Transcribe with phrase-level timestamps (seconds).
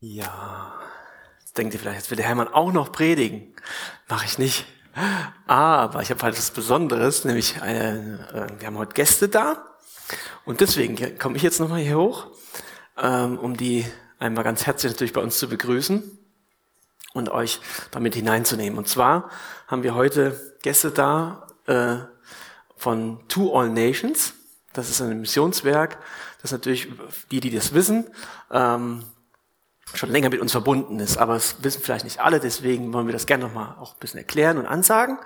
[0.00, 0.78] Ja,
[1.40, 3.52] jetzt denkt ihr vielleicht, jetzt will der Hermann auch noch predigen.
[4.08, 4.64] Mache ich nicht.
[5.48, 9.64] Aber ich habe halt was Besonderes, nämlich eine, äh, wir haben heute Gäste da.
[10.44, 12.28] Und deswegen komme ich jetzt nochmal hier hoch,
[12.96, 13.84] ähm, um die
[14.20, 16.16] einmal ganz herzlich natürlich bei uns zu begrüßen
[17.14, 17.60] und euch
[17.90, 18.78] damit hineinzunehmen.
[18.78, 19.30] Und zwar
[19.66, 21.96] haben wir heute Gäste da äh,
[22.76, 24.32] von To All Nations.
[24.72, 25.98] Das ist ein Missionswerk,
[26.40, 26.86] das natürlich
[27.32, 28.06] die, die das wissen,
[28.52, 29.02] ähm,
[29.94, 31.16] schon länger mit uns verbunden ist.
[31.18, 34.18] Aber es wissen vielleicht nicht alle, deswegen wollen wir das gerne nochmal auch ein bisschen
[34.18, 35.18] erklären und ansagen.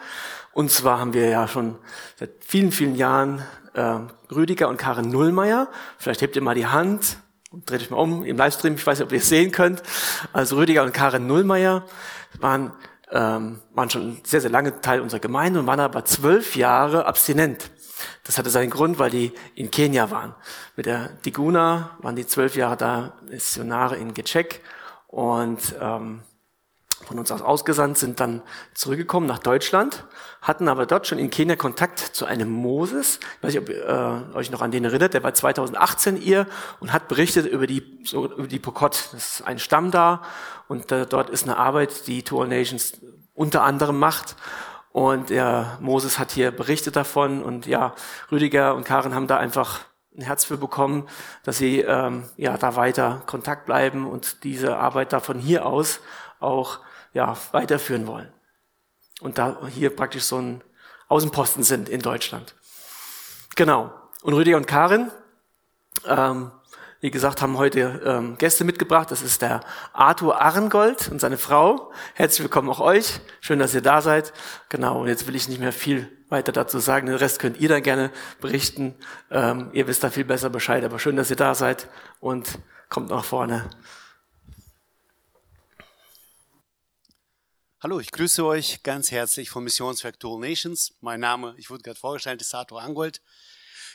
[0.52, 1.78] Und zwar haben wir ja schon
[2.16, 3.42] seit vielen, vielen Jahren
[3.74, 3.96] äh,
[4.30, 5.68] Rüdiger und Karin Nullmeier.
[5.98, 7.16] Vielleicht hebt ihr mal die Hand
[7.50, 8.74] und dreht euch mal um im Livestream.
[8.74, 9.82] Ich weiß nicht, ob ihr es sehen könnt.
[10.32, 11.84] Also Rüdiger und Karin Nullmeier
[12.38, 12.72] waren,
[13.10, 17.70] ähm, waren schon sehr, sehr lange Teil unserer Gemeinde und waren aber zwölf Jahre abstinent.
[18.24, 20.34] Das hatte seinen Grund, weil die in Kenia waren.
[20.76, 24.60] Mit der Diguna waren die zwölf Jahre da Missionare in Gecek
[25.08, 26.22] und ähm,
[27.04, 28.42] von uns aus ausgesandt, sind dann
[28.74, 30.04] zurückgekommen nach Deutschland,
[30.40, 33.18] hatten aber dort schon in Kenia Kontakt zu einem Moses.
[33.36, 36.46] Ich weiß nicht, ob ihr äh, euch noch an den erinnert, der war 2018 ihr
[36.80, 39.08] und hat berichtet über die, so, über die Pokot.
[39.12, 40.22] Das ist ein Stamm da
[40.68, 42.94] und äh, dort ist eine Arbeit, die Two Nations
[43.34, 44.36] unter anderem macht.
[44.92, 47.94] Und ja, Moses hat hier berichtet davon und ja,
[48.30, 49.80] Rüdiger und Karen haben da einfach
[50.14, 51.08] ein Herz für bekommen,
[51.44, 56.00] dass sie ähm, ja da weiter Kontakt bleiben und diese Arbeit da von hier aus
[56.40, 56.80] auch
[57.14, 58.30] ja weiterführen wollen.
[59.22, 60.62] Und da hier praktisch so ein
[61.08, 62.54] Außenposten sind in Deutschland.
[63.56, 63.92] Genau.
[64.22, 65.10] Und Rüdiger und Karin
[66.06, 66.50] ähm,
[67.02, 69.10] wie gesagt, haben heute ähm, Gäste mitgebracht.
[69.10, 71.92] Das ist der Arthur Arngold und seine Frau.
[72.14, 73.18] Herzlich willkommen auch euch.
[73.40, 74.32] Schön, dass ihr da seid.
[74.68, 77.08] Genau, und jetzt will ich nicht mehr viel weiter dazu sagen.
[77.08, 78.94] Den Rest könnt ihr dann gerne berichten.
[79.32, 80.84] Ähm, ihr wisst da viel besser Bescheid.
[80.84, 81.88] Aber schön, dass ihr da seid
[82.20, 83.68] und kommt nach vorne.
[87.80, 90.94] Hallo, ich grüße euch ganz herzlich vom Missionswerk Tool Nations.
[91.00, 93.20] Mein Name, ich wurde gerade vorgestellt, ist Arthur Arngold.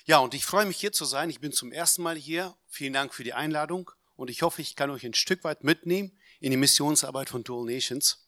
[0.10, 1.30] Ja, und ich freue mich hier zu sein.
[1.30, 2.58] Ich bin zum ersten Mal hier.
[2.70, 6.18] Vielen Dank für die Einladung und ich hoffe, ich kann euch ein Stück weit mitnehmen
[6.40, 8.26] in die Missionsarbeit von Dual Nations.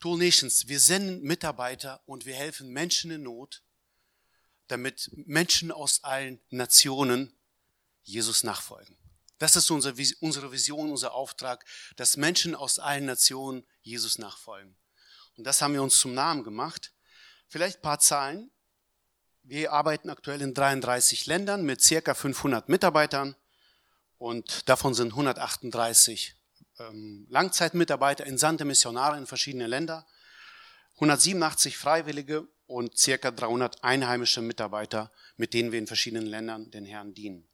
[0.00, 3.62] Dual Nations, wir senden Mitarbeiter und wir helfen Menschen in Not,
[4.66, 7.32] damit Menschen aus allen Nationen
[8.02, 8.98] Jesus nachfolgen.
[9.38, 14.76] Das ist unsere Vision, unser Auftrag, dass Menschen aus allen Nationen Jesus nachfolgen.
[15.36, 16.92] Und das haben wir uns zum Namen gemacht.
[17.46, 18.51] Vielleicht ein paar Zahlen.
[19.44, 23.34] Wir arbeiten aktuell in 33 Ländern mit circa 500 Mitarbeitern
[24.18, 26.36] und davon sind 138
[26.78, 30.06] ähm, Langzeitmitarbeiter, entsandte Missionare in verschiedene Länder,
[30.94, 37.12] 187 Freiwillige und circa 300 einheimische Mitarbeiter, mit denen wir in verschiedenen Ländern den Herrn
[37.12, 37.48] dienen.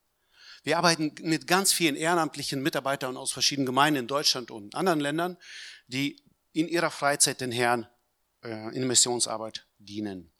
[0.65, 5.39] Wir arbeiten mit ganz vielen ehrenamtlichen Mitarbeitern aus verschiedenen Gemeinden in Deutschland und anderen Ländern,
[5.87, 6.23] die
[6.53, 7.89] in ihrer Freizeit den Herrn
[8.43, 10.31] äh, in Missionsarbeit dienen.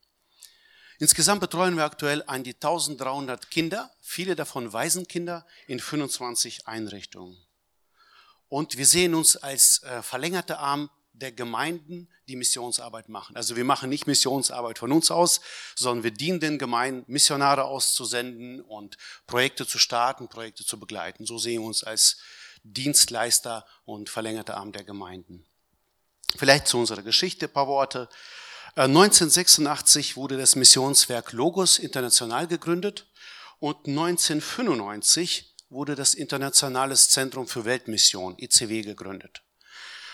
[0.99, 7.37] Insgesamt betreuen wir aktuell an die 1300 Kinder, viele davon Waisenkinder in 25 Einrichtungen.
[8.49, 13.37] Und wir sehen uns als äh, verlängerte Arm der Gemeinden, die Missionsarbeit machen.
[13.37, 15.41] Also wir machen nicht Missionsarbeit von uns aus,
[15.75, 21.27] sondern wir dienen den Gemeinden, Missionare auszusenden und Projekte zu starten, Projekte zu begleiten.
[21.27, 22.19] So sehen wir uns als
[22.63, 25.45] Dienstleister und verlängerte Arm der Gemeinden.
[26.37, 28.09] Vielleicht zu unserer Geschichte ein paar Worte.
[28.79, 33.09] 1986 äh, wurde das Missionswerk Logos international gegründet
[33.59, 39.43] und 1995 wurde das Internationales Zentrum für Weltmission, ICW, gegründet.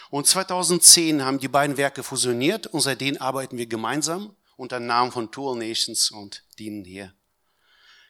[0.08, 5.12] Und 2010 haben die beiden Werke fusioniert und seitdem arbeiten wir gemeinsam unter dem Namen
[5.12, 7.12] von Tool Nations und dienen hier.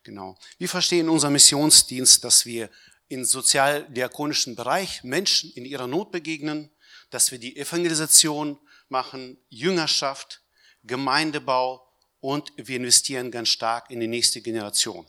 [0.05, 0.39] Genau.
[0.59, 2.71] Wir verstehen unser Missionsdienst, dass wir
[3.09, 6.71] im sozialdiakonischen Bereich Menschen in ihrer Not begegnen,
[7.11, 10.44] dass wir die Evangelisation machen, Jüngerschaft,
[10.85, 11.87] Gemeindebau
[12.21, 15.07] und wir investieren ganz stark in die nächste Generation.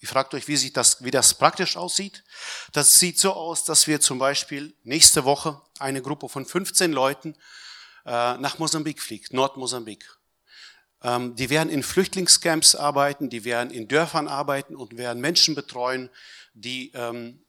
[0.00, 2.24] Ihr fragt euch, wie, sieht das, wie das praktisch aussieht.
[2.72, 7.34] Das sieht so aus, dass wir zum Beispiel nächste Woche eine Gruppe von 15 Leuten
[8.04, 10.16] äh, nach Mosambik fliegt, Nordmosambik.
[11.02, 16.10] Ähm, die werden in Flüchtlingscamps arbeiten, die werden in Dörfern arbeiten und werden Menschen betreuen,
[16.54, 17.44] die ähm,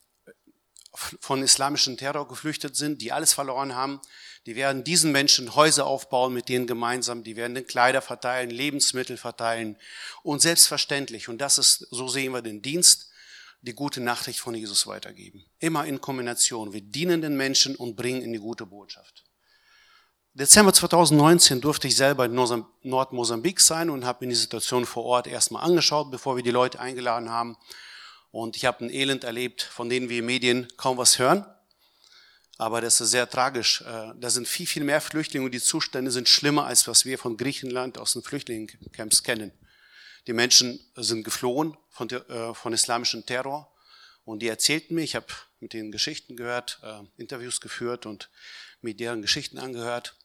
[0.94, 4.02] von islamischem Terror geflüchtet sind, die alles verloren haben.
[4.48, 9.18] Die werden diesen Menschen Häuser aufbauen mit denen gemeinsam, die werden den Kleider verteilen, Lebensmittel
[9.18, 9.78] verteilen
[10.24, 13.10] und selbstverständlich, und das ist, so sehen wir den Dienst,
[13.60, 15.44] die gute Nachricht von Jesus weitergeben.
[15.60, 16.72] Immer in Kombination.
[16.72, 19.26] Wir dienen den Menschen und bringen in die gute Botschaft.
[20.34, 22.36] Dezember 2019 durfte ich selber in
[22.84, 26.80] Nordmosambik sein und habe mir die Situation vor Ort erstmal angeschaut, bevor wir die Leute
[26.80, 27.58] eingeladen haben.
[28.32, 31.46] Und ich habe ein Elend erlebt, von denen wir Medien kaum was hören.
[32.58, 33.82] Aber das ist sehr tragisch.
[33.82, 37.20] Äh, da sind viel, viel mehr Flüchtlinge und die Zustände sind schlimmer, als was wir
[37.20, 39.52] von Griechenland aus den Flüchtlingscamps kennen.
[40.26, 43.72] Die Menschen sind geflohen von, äh, von islamischem Terror
[44.26, 45.28] und die erzählten mir, ich habe
[45.60, 48.30] mit denen Geschichten gehört, äh, Interviews geführt und
[48.82, 50.16] mit deren Geschichten angehört,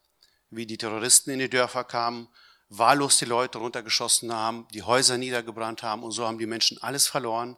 [0.50, 2.28] wie die Terroristen in die Dörfer kamen,
[2.69, 7.06] wahllos die Leute runtergeschossen haben, die Häuser niedergebrannt haben und so haben die Menschen alles
[7.06, 7.56] verloren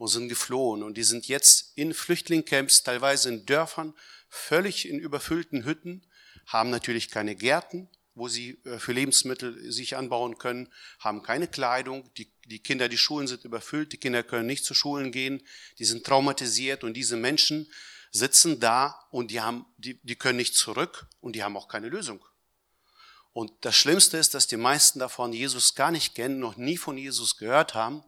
[0.00, 0.82] und sind geflohen.
[0.82, 3.92] Und die sind jetzt in Flüchtlingscamps, teilweise in Dörfern,
[4.30, 6.06] völlig in überfüllten Hütten,
[6.46, 12.10] haben natürlich keine Gärten, wo sie äh, für Lebensmittel sich anbauen können, haben keine Kleidung,
[12.14, 15.42] die, die Kinder, die Schulen sind überfüllt, die Kinder können nicht zu Schulen gehen,
[15.78, 17.70] die sind traumatisiert und diese Menschen
[18.10, 21.90] sitzen da und die, haben, die, die können nicht zurück und die haben auch keine
[21.90, 22.24] Lösung.
[23.34, 26.96] Und das Schlimmste ist, dass die meisten davon Jesus gar nicht kennen, noch nie von
[26.96, 28.02] Jesus gehört haben.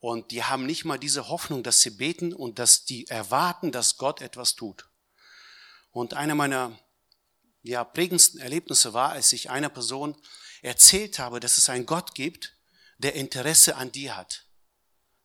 [0.00, 3.96] Und die haben nicht mal diese Hoffnung, dass sie beten und dass die erwarten, dass
[3.96, 4.88] Gott etwas tut.
[5.90, 6.78] Und einer meiner
[7.62, 10.16] ja, prägendsten Erlebnisse war, als ich einer Person
[10.62, 12.56] erzählt habe, dass es einen Gott gibt,
[12.98, 14.46] der Interesse an dir hat,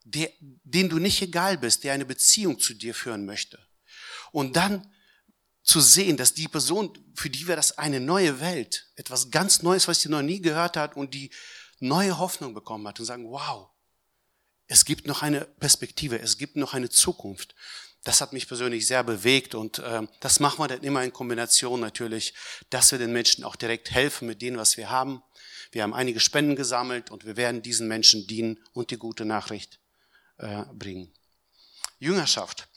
[0.03, 3.59] der, den du nicht egal bist, der eine Beziehung zu dir führen möchte.
[4.31, 4.91] Und dann
[5.63, 9.87] zu sehen, dass die Person, für die wäre das eine neue Welt, etwas ganz Neues,
[9.87, 11.31] was sie noch nie gehört hat und die
[11.79, 13.69] neue Hoffnung bekommen hat und sagen, wow,
[14.67, 17.55] es gibt noch eine Perspektive, es gibt noch eine Zukunft.
[18.03, 21.79] Das hat mich persönlich sehr bewegt und äh, das machen wir dann immer in Kombination
[21.79, 22.33] natürlich,
[22.69, 25.23] dass wir den Menschen auch direkt helfen mit dem, was wir haben.
[25.71, 29.79] Wir haben einige Spenden gesammelt und wir werden diesen Menschen dienen und die gute Nachricht
[30.37, 31.11] äh, bringen.
[31.99, 32.67] Jüngerschaft.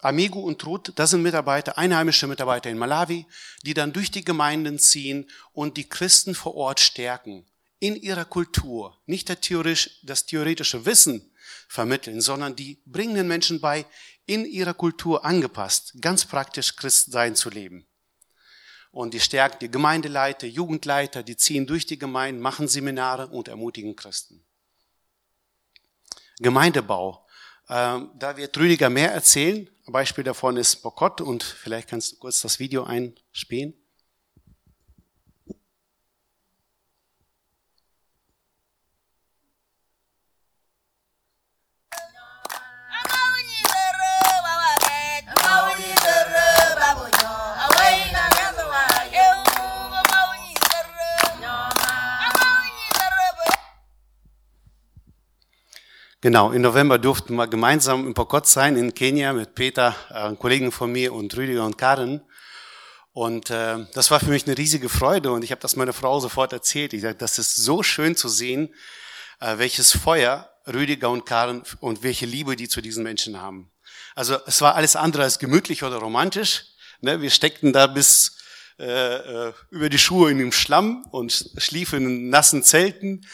[0.00, 3.26] Amigo und Ruth, das sind Mitarbeiter, einheimische Mitarbeiter in Malawi,
[3.62, 7.46] die dann durch die Gemeinden ziehen und die Christen vor Ort stärken.
[7.82, 8.96] In ihrer Kultur.
[9.06, 11.32] Nicht das theoretische Wissen
[11.66, 13.86] vermitteln, sondern die bringen den Menschen bei,
[14.24, 17.88] in ihrer Kultur angepasst, ganz praktisch Christsein zu leben.
[18.92, 23.96] Und die stärken die Gemeindeleiter, Jugendleiter, die ziehen durch die Gemeinden, machen Seminare und ermutigen
[23.96, 24.44] Christen.
[26.38, 27.26] Gemeindebau.
[27.68, 29.68] Ähm, da wird Rüdiger mehr erzählen.
[29.88, 33.74] Ein Beispiel davon ist Bokott und vielleicht kannst du kurz das Video einspielen.
[56.22, 60.70] Genau, im November durften wir gemeinsam in Pokot sein, in Kenia, mit Peter, äh, Kollegen
[60.70, 62.22] von mir und Rüdiger und Karen.
[63.12, 66.20] Und äh, das war für mich eine riesige Freude und ich habe das meiner Frau
[66.20, 66.92] sofort erzählt.
[66.92, 68.72] Ich sagte, das ist so schön zu sehen,
[69.40, 73.72] äh, welches Feuer Rüdiger und Karen und welche Liebe die zu diesen Menschen haben.
[74.14, 76.66] Also es war alles andere als gemütlich oder romantisch.
[77.00, 77.20] Ne?
[77.20, 78.38] Wir steckten da bis
[78.78, 83.26] äh, äh über die Schuhe in dem Schlamm und schliefen in nassen Zelten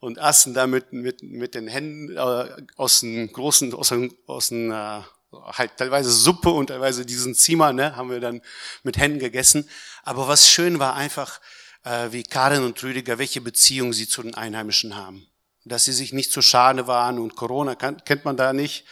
[0.00, 4.50] und aßen da mit, mit, mit den Händen äh, aus einem großen, aus einem, aus
[4.50, 5.02] einem äh,
[5.32, 8.40] halt teilweise Suppe und teilweise diesen Zimmer, ne, haben wir dann
[8.82, 9.68] mit Händen gegessen.
[10.02, 11.40] Aber was schön war einfach,
[11.84, 15.26] äh, wie Karin und Rüdiger, welche Beziehung sie zu den Einheimischen haben.
[15.64, 18.86] Dass sie sich nicht zu schade waren und Corona kennt man da nicht.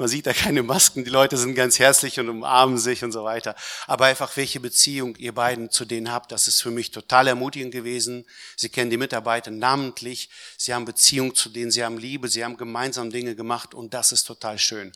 [0.00, 3.22] Man sieht da keine Masken, die Leute sind ganz herzlich und umarmen sich und so
[3.22, 3.54] weiter.
[3.86, 7.70] Aber einfach, welche Beziehung ihr beiden zu denen habt, das ist für mich total ermutigend
[7.70, 8.24] gewesen.
[8.56, 12.56] Sie kennen die Mitarbeiter namentlich, sie haben Beziehung zu denen, sie haben Liebe, sie haben
[12.56, 14.90] gemeinsam Dinge gemacht und das ist total schön.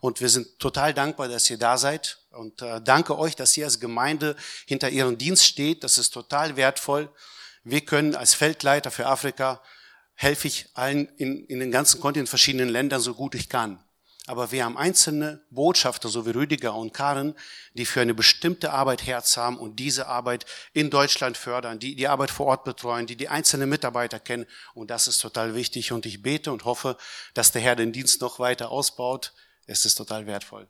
[0.00, 3.64] Und wir sind total dankbar, dass ihr da seid und äh, danke euch, dass ihr
[3.64, 4.34] als Gemeinde
[4.66, 5.84] hinter ihrem Dienst steht.
[5.84, 7.08] Das ist total wertvoll.
[7.62, 9.62] Wir können als Feldleiter für Afrika
[10.14, 13.78] helfe ich allen in, in den ganzen Kontinenten, verschiedenen Ländern so gut ich kann.
[14.28, 17.34] Aber wir haben einzelne Botschafter, so wie Rüdiger und Karen,
[17.72, 20.44] die für eine bestimmte Arbeit Herz haben und diese Arbeit
[20.74, 24.44] in Deutschland fördern, die die Arbeit vor Ort betreuen, die die einzelnen Mitarbeiter kennen.
[24.74, 25.92] Und das ist total wichtig.
[25.92, 26.98] Und ich bete und hoffe,
[27.32, 29.32] dass der Herr den Dienst noch weiter ausbaut.
[29.64, 30.68] Es ist total wertvoll.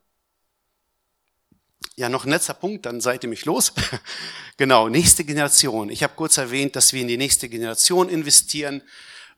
[1.96, 3.72] Ja, noch ein letzter Punkt, dann seid ihr mich los.
[4.56, 5.90] genau, nächste Generation.
[5.90, 8.82] Ich habe kurz erwähnt, dass wir in die nächste Generation investieren.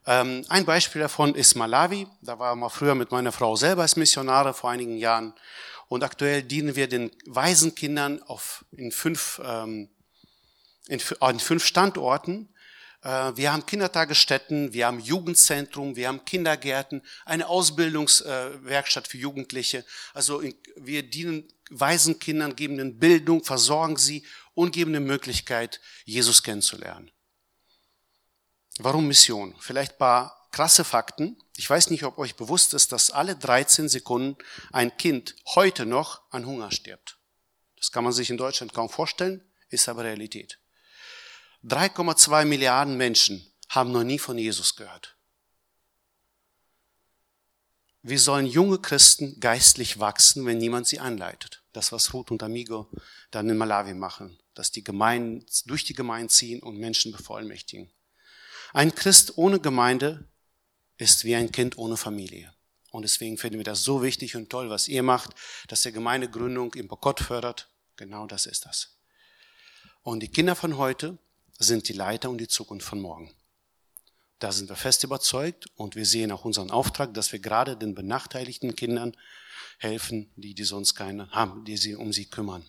[0.05, 2.07] Ähm, ein Beispiel davon ist Malawi.
[2.21, 5.33] Da waren wir früher mit meiner Frau selber als Missionare vor einigen Jahren.
[5.87, 9.89] Und aktuell dienen wir den Waisenkindern auf, in, fünf, ähm,
[10.87, 12.49] in, in fünf Standorten.
[13.03, 19.85] Äh, wir haben Kindertagesstätten, wir haben Jugendzentrum, wir haben Kindergärten, eine Ausbildungswerkstatt für Jugendliche.
[20.13, 20.41] Also
[20.77, 27.11] wir dienen Waisenkindern, geben ihnen Bildung, versorgen sie und geben eine Möglichkeit, Jesus kennenzulernen.
[28.79, 29.55] Warum Mission?
[29.59, 31.37] Vielleicht paar krasse Fakten.
[31.57, 34.37] Ich weiß nicht, ob euch bewusst ist, dass alle 13 Sekunden
[34.71, 37.17] ein Kind heute noch an Hunger stirbt.
[37.77, 40.59] Das kann man sich in Deutschland kaum vorstellen, ist aber Realität.
[41.63, 45.15] 3,2 Milliarden Menschen haben noch nie von Jesus gehört.
[48.03, 51.63] Wie sollen junge Christen geistlich wachsen, wenn niemand sie anleitet?
[51.71, 52.89] Das, was Ruth und Amigo
[53.29, 57.91] dann in Malawi machen, dass die Gemeinden durch die Gemeinde ziehen und Menschen bevollmächtigen.
[58.73, 60.27] Ein Christ ohne Gemeinde
[60.97, 62.53] ist wie ein Kind ohne Familie.
[62.91, 65.31] Und deswegen finden wir das so wichtig und toll, was ihr macht,
[65.67, 67.69] dass der Gemeindegründung im Bokott fördert.
[67.95, 68.97] Genau das ist das.
[70.03, 71.17] Und die Kinder von heute
[71.57, 73.33] sind die Leiter und die Zukunft von morgen.
[74.39, 77.93] Da sind wir fest überzeugt und wir sehen auch unseren Auftrag, dass wir gerade den
[77.93, 79.15] benachteiligten Kindern
[79.77, 82.65] helfen, die, die sonst keine haben, die sie um sie kümmern.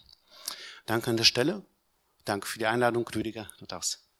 [0.86, 1.64] Danke an der Stelle.
[2.24, 3.50] Danke für die Einladung, Rüdiger.
[3.58, 4.11] Du darfst.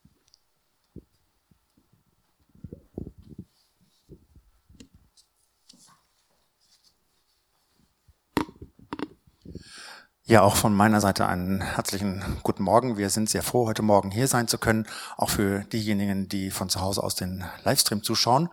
[10.33, 12.97] Ja, auch von meiner Seite einen herzlichen guten Morgen.
[12.97, 14.87] Wir sind sehr froh, heute Morgen hier sein zu können,
[15.19, 18.49] auch für diejenigen, die von zu Hause aus den Livestream zuschauen.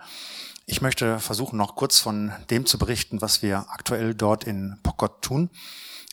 [0.66, 5.22] Ich möchte versuchen, noch kurz von dem zu berichten, was wir aktuell dort in Pokot
[5.22, 5.52] tun.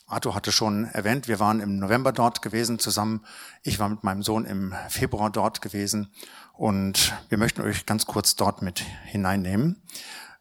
[0.07, 3.25] Arthur hatte schon erwähnt, wir waren im November dort gewesen zusammen.
[3.65, 6.13] Ich war mit meinem Sohn im Februar dort gewesen
[6.53, 9.83] und wir möchten euch ganz kurz dort mit hineinnehmen.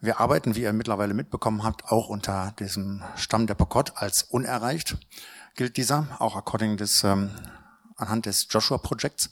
[0.06, 4.98] Wir arbeiten, wie ihr mittlerweile mitbekommen habt, auch unter diesem Stamm der Pokot als unerreicht
[5.56, 7.32] gilt dieser, auch according des, ähm,
[7.96, 9.32] anhand des Joshua-Projekts.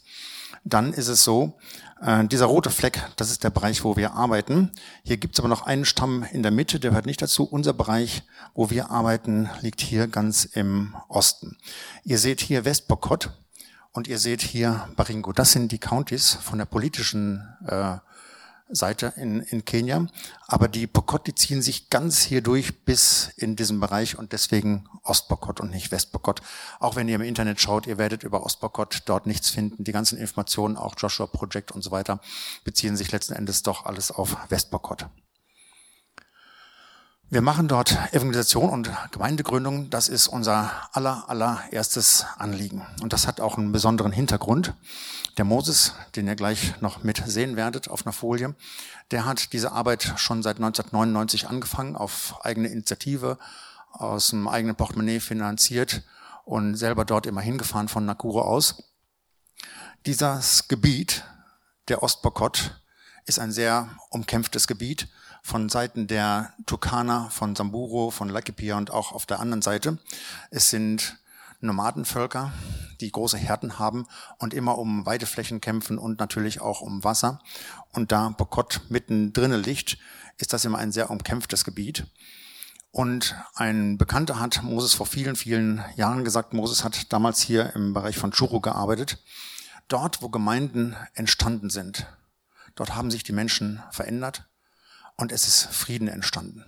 [0.64, 1.58] Dann ist es so,
[2.00, 4.72] äh, dieser rote Fleck, das ist der Bereich, wo wir arbeiten.
[5.04, 7.44] Hier gibt es aber noch einen Stamm in der Mitte, der hört nicht dazu.
[7.44, 11.56] Unser Bereich, wo wir arbeiten, liegt hier ganz im Osten.
[12.02, 13.30] Ihr seht hier Westpokot
[13.92, 15.32] und ihr seht hier Baringo.
[15.32, 17.98] Das sind die Counties von der politischen äh,
[18.68, 20.06] Seite in, in Kenia.
[20.46, 24.88] Aber die Pokot, die ziehen sich ganz hier durch bis in diesem Bereich und deswegen
[25.02, 26.40] Ostpokot und nicht Westpokot.
[26.80, 29.84] Auch wenn ihr im Internet schaut, ihr werdet über Ostpokot dort nichts finden.
[29.84, 32.20] Die ganzen Informationen, auch Joshua Project und so weiter,
[32.64, 35.06] beziehen sich letzten Endes doch alles auf Westpokot.
[37.34, 39.90] Wir machen dort Evangelisation und Gemeindegründung.
[39.90, 42.86] Das ist unser aller, allererstes Anliegen.
[43.02, 44.72] Und das hat auch einen besonderen Hintergrund.
[45.36, 48.54] Der Moses, den ihr gleich noch mit sehen werdet auf einer Folie,
[49.10, 53.36] der hat diese Arbeit schon seit 1999 angefangen, auf eigene Initiative,
[53.90, 56.04] aus dem eigenen Portemonnaie finanziert
[56.44, 58.92] und selber dort immer hingefahren von Nakuru aus.
[60.06, 61.24] Dieses Gebiet,
[61.88, 62.80] der Ostbokot,
[63.26, 65.08] ist ein sehr umkämpftes Gebiet
[65.44, 69.98] von Seiten der Turkana, von Samburu, von Laikipia und auch auf der anderen Seite.
[70.50, 71.18] Es sind
[71.60, 72.50] Nomadenvölker,
[73.02, 74.06] die große Herden haben
[74.38, 77.40] und immer um Weideflächen kämpfen und natürlich auch um Wasser.
[77.92, 79.98] Und da Bokot mittendrin liegt,
[80.38, 82.06] ist das immer ein sehr umkämpftes Gebiet.
[82.90, 87.92] Und ein Bekannter hat Moses vor vielen, vielen Jahren gesagt, Moses hat damals hier im
[87.92, 89.22] Bereich von Churu gearbeitet.
[89.88, 92.06] Dort, wo Gemeinden entstanden sind,
[92.76, 94.48] dort haben sich die Menschen verändert,
[95.16, 96.64] und es ist Frieden entstanden.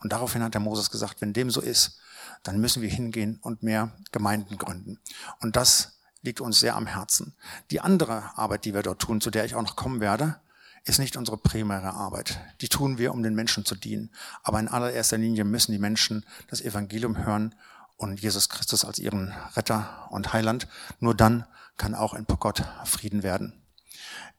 [0.00, 1.98] Und daraufhin hat der Moses gesagt, wenn dem so ist,
[2.42, 5.00] dann müssen wir hingehen und mehr Gemeinden gründen.
[5.40, 7.34] Und das liegt uns sehr am Herzen.
[7.70, 10.36] Die andere Arbeit, die wir dort tun, zu der ich auch noch kommen werde,
[10.84, 12.38] ist nicht unsere primäre Arbeit.
[12.60, 14.10] Die tun wir, um den Menschen zu dienen.
[14.42, 17.54] Aber in allererster Linie müssen die Menschen das Evangelium hören
[17.96, 20.68] und Jesus Christus als ihren Retter und Heiland.
[21.00, 21.44] Nur dann
[21.76, 23.52] kann auch in Pokot Frieden werden.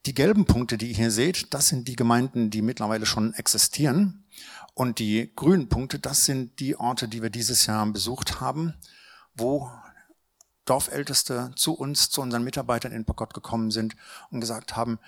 [0.06, 4.24] Die gelben Punkte, die ihr hier seht, das sind die Gemeinden, die mittlerweile schon existieren.
[4.74, 8.74] Und die grünen Punkte, das sind die Orte, die wir dieses Jahr besucht haben,
[9.36, 9.70] wo
[10.66, 13.96] Dorfälteste zu uns, zu unseren Mitarbeitern in Pokot gekommen sind
[14.30, 15.00] und gesagt haben,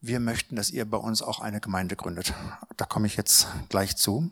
[0.00, 2.34] wir möchten, dass ihr bei uns auch eine Gemeinde gründet.
[2.76, 4.30] Da komme ich jetzt gleich zu.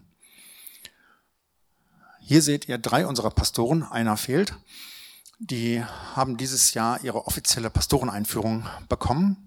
[2.21, 4.55] Hier seht ihr drei unserer Pastoren, einer fehlt.
[5.38, 9.44] Die haben dieses Jahr ihre offizielle Pastoreneinführung bekommen.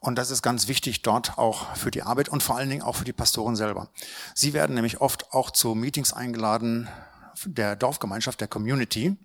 [0.00, 2.96] Und das ist ganz wichtig dort auch für die Arbeit und vor allen Dingen auch
[2.96, 3.90] für die Pastoren selber.
[4.34, 6.88] Sie werden nämlich oft auch zu Meetings eingeladen
[7.44, 9.16] der Dorfgemeinschaft, der Community.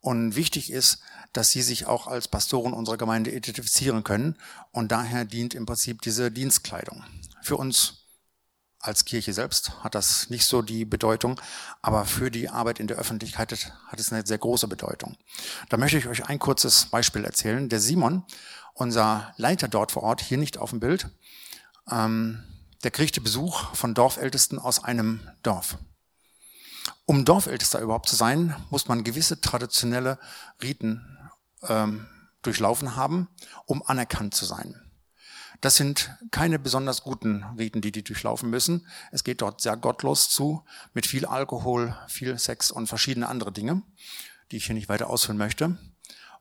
[0.00, 0.98] Und wichtig ist,
[1.32, 4.36] dass sie sich auch als Pastoren unserer Gemeinde identifizieren können.
[4.72, 7.04] Und daher dient im Prinzip diese Dienstkleidung.
[7.42, 7.98] Für uns
[8.80, 11.40] als Kirche selbst hat das nicht so die Bedeutung,
[11.82, 13.52] aber für die Arbeit in der Öffentlichkeit
[13.86, 15.16] hat es eine sehr große Bedeutung.
[15.68, 17.68] Da möchte ich euch ein kurzes Beispiel erzählen.
[17.68, 18.24] Der Simon
[18.74, 21.08] unser Leiter dort vor Ort, hier nicht auf dem Bild,
[21.90, 22.42] ähm,
[22.84, 25.78] der kriegte Besuch von Dorfältesten aus einem Dorf.
[27.04, 30.18] Um Dorfältester überhaupt zu sein, muss man gewisse traditionelle
[30.62, 31.18] Riten
[31.62, 32.06] ähm,
[32.42, 33.28] durchlaufen haben,
[33.66, 34.80] um anerkannt zu sein.
[35.60, 38.84] Das sind keine besonders guten Riten, die die durchlaufen müssen.
[39.12, 43.82] Es geht dort sehr gottlos zu, mit viel Alkohol, viel Sex und verschiedene andere Dinge,
[44.50, 45.78] die ich hier nicht weiter ausführen möchte.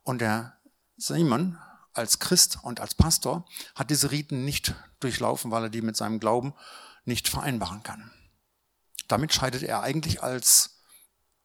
[0.01, 0.57] Und der
[0.97, 1.59] Simon
[1.93, 3.45] als Christ und als Pastor
[3.75, 6.53] hat diese Riten nicht durchlaufen, weil er die mit seinem Glauben
[7.05, 8.11] nicht vereinbaren kann.
[9.07, 10.81] Damit scheidet er eigentlich als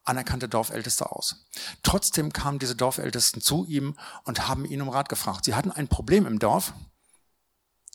[0.05, 1.47] anerkannte Dorfältester aus.
[1.83, 5.45] Trotzdem kamen diese Dorfältesten zu ihm und haben ihn um Rat gefragt.
[5.45, 6.75] Sie hatten ein Problem im Dorf,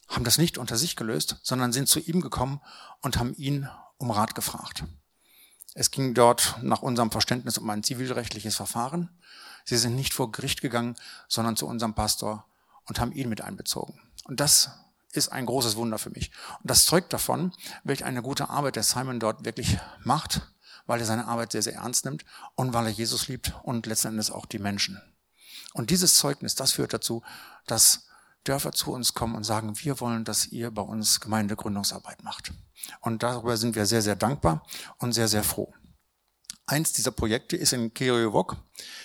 [0.10, 2.60] haben das nicht unter sich gelöst, sondern sind zu ihm gekommen
[3.02, 4.84] und haben ihn um Rat gefragt.
[5.74, 9.10] Es ging dort nach unserem Verständnis um ein zivilrechtliches Verfahren.
[9.66, 10.96] Sie sind nicht vor Gericht gegangen,
[11.28, 12.46] sondern zu unserem Pastor
[12.86, 14.00] und haben ihn mit einbezogen.
[14.26, 14.72] Und das
[15.14, 16.32] ist ein großes Wunder für mich.
[16.62, 17.52] Und das zeugt davon,
[17.84, 20.42] welch eine gute Arbeit der Simon dort wirklich macht,
[20.86, 22.26] weil er seine Arbeit sehr, sehr ernst nimmt
[22.56, 25.02] und weil er Jesus liebt und letzten Endes auch die Menschen.
[25.74, 27.24] Und dieses Zeugnis, das führt dazu,
[27.66, 28.08] dass
[28.44, 32.52] Dörfer zu uns kommen und sagen, wir wollen, dass ihr bei uns Gemeindegründungsarbeit macht.
[33.00, 34.66] Und darüber sind wir sehr, sehr dankbar
[34.98, 35.74] und sehr, sehr froh.
[36.72, 38.56] Eins dieser Projekte ist in Kiriovok.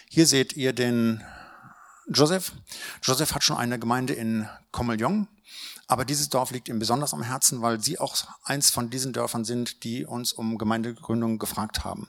[0.09, 1.25] Hier seht ihr den
[2.07, 2.53] Joseph.
[3.03, 5.27] Joseph hat schon eine Gemeinde in Komeljong.
[5.89, 9.45] Aber dieses Dorf liegt ihm besonders am Herzen, weil sie auch eins von diesen Dörfern
[9.45, 12.09] sind, die uns um Gemeindegründung gefragt haben.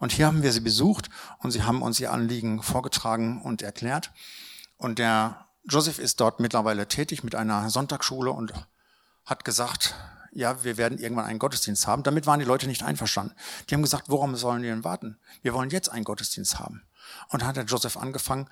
[0.00, 1.08] Und hier haben wir sie besucht
[1.38, 4.10] und sie haben uns ihr Anliegen vorgetragen und erklärt.
[4.76, 8.52] Und der Joseph ist dort mittlerweile tätig mit einer Sonntagsschule und
[9.24, 9.94] hat gesagt,
[10.32, 12.02] ja, wir werden irgendwann einen Gottesdienst haben.
[12.02, 13.34] Damit waren die Leute nicht einverstanden.
[13.68, 15.18] Die haben gesagt, warum sollen wir denn warten?
[15.42, 16.82] Wir wollen jetzt einen Gottesdienst haben.
[17.28, 18.48] Und dann hat der Joseph angefangen,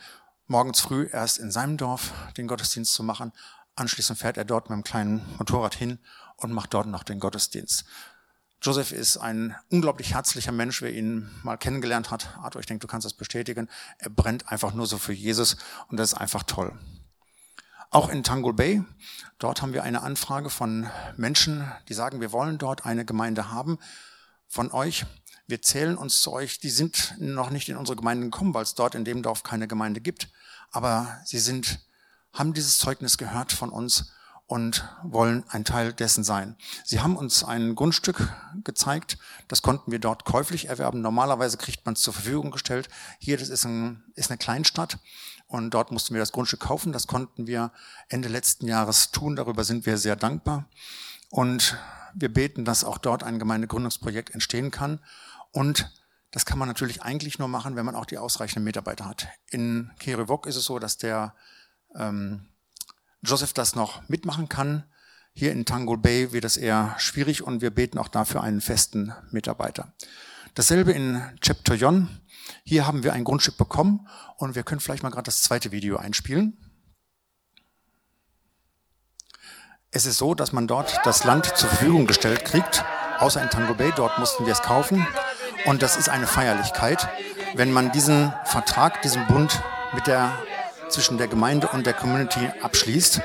[0.47, 3.33] morgens früh erst in seinem Dorf den Gottesdienst zu machen,
[3.76, 5.99] Anschließend fährt er dort mit einem kleinen Motorrad hin
[6.37, 7.85] und macht dort noch den Gottesdienst.
[8.62, 12.37] Joseph ist ein unglaublich herzlicher Mensch, wer ihn mal kennengelernt hat.
[12.38, 13.69] Arthur, ich denke, du kannst das bestätigen.
[13.99, 15.57] Er brennt einfach nur so für Jesus
[15.88, 16.73] und das ist einfach toll.
[17.95, 18.83] Auch in Tangul Bay,
[19.39, 23.79] dort haben wir eine Anfrage von Menschen, die sagen, wir wollen dort eine Gemeinde haben
[24.49, 25.07] von euch.
[25.47, 26.59] Wir zählen uns zu euch.
[26.59, 29.69] Die sind noch nicht in unsere Gemeinde gekommen, weil es dort in dem Dorf keine
[29.69, 30.28] Gemeinde gibt.
[30.73, 31.87] Aber sie sind
[32.33, 34.11] haben dieses Zeugnis gehört von uns
[34.47, 36.57] und wollen ein Teil dessen sein.
[36.85, 38.28] Sie haben uns ein Grundstück
[38.65, 41.00] gezeigt, das konnten wir dort käuflich erwerben.
[41.00, 42.89] Normalerweise kriegt man es zur Verfügung gestellt.
[43.21, 44.99] Hier, das ist, ein, ist eine Kleinstadt
[45.47, 46.93] und dort mussten wir das Grundstück kaufen.
[46.93, 47.71] Das konnten wir
[48.09, 49.37] Ende letzten Jahres tun.
[49.37, 50.69] Darüber sind wir sehr dankbar.
[51.30, 51.78] Und
[52.15, 55.00] wir beten, dass auch dort ein Gemeindegründungsprojekt entstehen kann.
[55.52, 55.91] Und
[56.30, 59.28] das kann man natürlich eigentlich nur machen, wenn man auch die ausreichenden Mitarbeiter hat.
[59.50, 61.35] In Kerevok ist es so, dass der
[61.95, 62.49] ähm,
[63.23, 64.85] Joseph das noch mitmachen kann.
[65.33, 69.13] Hier in Tangle Bay wird es eher schwierig und wir beten auch dafür einen festen
[69.30, 69.93] Mitarbeiter.
[70.54, 72.08] Dasselbe in Cheptoyon.
[72.62, 75.97] Hier haben wir ein Grundstück bekommen und wir können vielleicht mal gerade das zweite Video
[75.97, 76.56] einspielen.
[79.90, 82.84] Es ist so, dass man dort das Land zur Verfügung gestellt kriegt,
[83.19, 85.04] außer in Tango Bay, dort mussten wir es kaufen.
[85.64, 87.08] Und das ist eine Feierlichkeit,
[87.56, 89.60] wenn man diesen Vertrag, diesen Bund
[89.93, 90.38] mit der
[90.88, 93.21] zwischen der Gemeinde und der Community abschließt.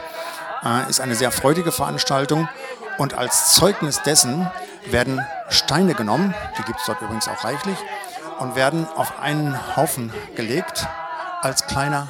[0.63, 2.49] Äh, ist eine sehr freudige Veranstaltung
[2.97, 4.49] und als Zeugnis dessen
[4.91, 7.77] werden Steine genommen, die gibt es dort übrigens auch reichlich,
[8.39, 10.87] und werden auf einen Haufen gelegt
[11.41, 12.07] als kleiner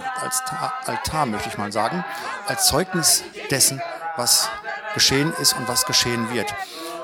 [0.85, 2.03] Altar, möchte ich mal sagen,
[2.47, 3.81] als Zeugnis dessen,
[4.15, 4.49] was
[4.93, 6.53] geschehen ist und was geschehen wird.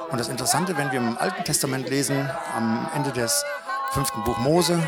[0.09, 3.43] Und das Interessante, wenn wir im Alten Testament lesen, am Ende des
[3.91, 4.81] fünften Buch Mose,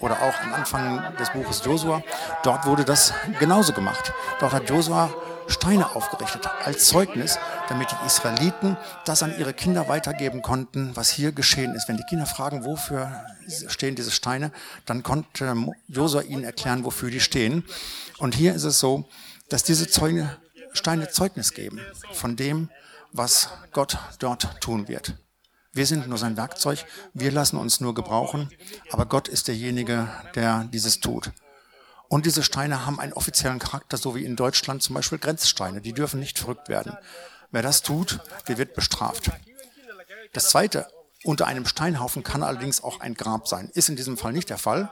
[0.00, 2.02] oder auch am Anfang des Buches Josua,
[2.42, 4.12] dort wurde das genauso gemacht.
[4.40, 5.10] Dort hat Josua
[5.48, 11.32] Steine aufgerichtet als Zeugnis, damit die Israeliten das an ihre Kinder weitergeben konnten, was hier
[11.32, 11.88] geschehen ist.
[11.88, 13.24] Wenn die Kinder fragen, wofür
[13.68, 14.52] stehen diese Steine,
[14.86, 15.54] dann konnte
[15.88, 17.64] Josua ihnen erklären, wofür die stehen.
[18.18, 19.08] Und hier ist es so,
[19.48, 20.36] dass diese Zeugne,
[20.72, 21.80] Steine Zeugnis geben
[22.12, 22.70] von dem,
[23.12, 25.14] was Gott dort tun wird.
[25.72, 28.50] Wir sind nur sein Werkzeug, wir lassen uns nur gebrauchen,
[28.90, 31.32] aber Gott ist derjenige, der dieses tut.
[32.08, 35.80] Und diese Steine haben einen offiziellen Charakter, so wie in Deutschland zum Beispiel Grenzsteine.
[35.80, 36.96] Die dürfen nicht verrückt werden.
[37.50, 39.30] Wer das tut, der wird bestraft.
[40.32, 40.86] Das Zweite,
[41.24, 43.70] unter einem Steinhaufen kann allerdings auch ein Grab sein.
[43.74, 44.90] Ist in diesem Fall nicht der Fall.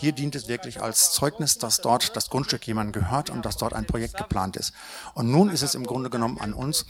[0.00, 3.74] Hier dient es wirklich als Zeugnis, dass dort das Grundstück jemandem gehört und dass dort
[3.74, 4.72] ein Projekt geplant ist.
[5.12, 6.86] Und nun ist es im Grunde genommen an uns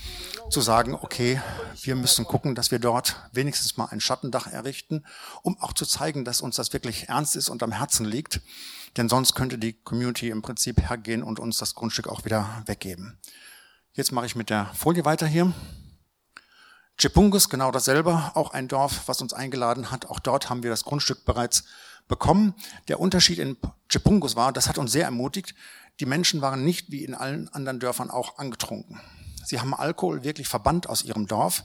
[0.48, 1.42] zu sagen, okay,
[1.82, 5.04] wir müssen gucken, dass wir dort wenigstens mal ein Schattendach errichten,
[5.42, 8.42] um auch zu zeigen, dass uns das wirklich ernst ist und am Herzen liegt.
[8.96, 13.18] Denn sonst könnte die Community im Prinzip hergehen und uns das Grundstück auch wieder weggeben.
[13.92, 15.52] Jetzt mache ich mit der Folie weiter hier.
[16.96, 20.06] Chipungus, genau dasselbe, auch ein Dorf, was uns eingeladen hat.
[20.06, 21.64] Auch dort haben wir das Grundstück bereits
[22.10, 22.54] bekommen.
[22.88, 23.56] Der Unterschied in
[23.88, 25.54] Chipungus war, das hat uns sehr ermutigt,
[26.00, 29.00] die Menschen waren nicht wie in allen anderen Dörfern auch angetrunken.
[29.44, 31.64] Sie haben Alkohol wirklich verbannt aus ihrem Dorf,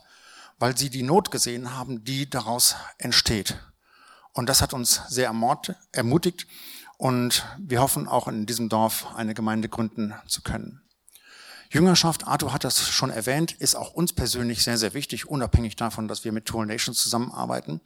[0.57, 3.59] weil sie die Not gesehen haben, die daraus entsteht.
[4.31, 5.27] Und das hat uns sehr
[5.91, 6.47] ermutigt
[6.97, 10.81] und wir hoffen auch in diesem Dorf eine Gemeinde gründen zu können.
[11.69, 16.07] Jüngerschaft, Arthur hat das schon erwähnt, ist auch uns persönlich sehr, sehr wichtig, unabhängig davon,
[16.07, 17.81] dass wir mit Tool Nations zusammenarbeiten,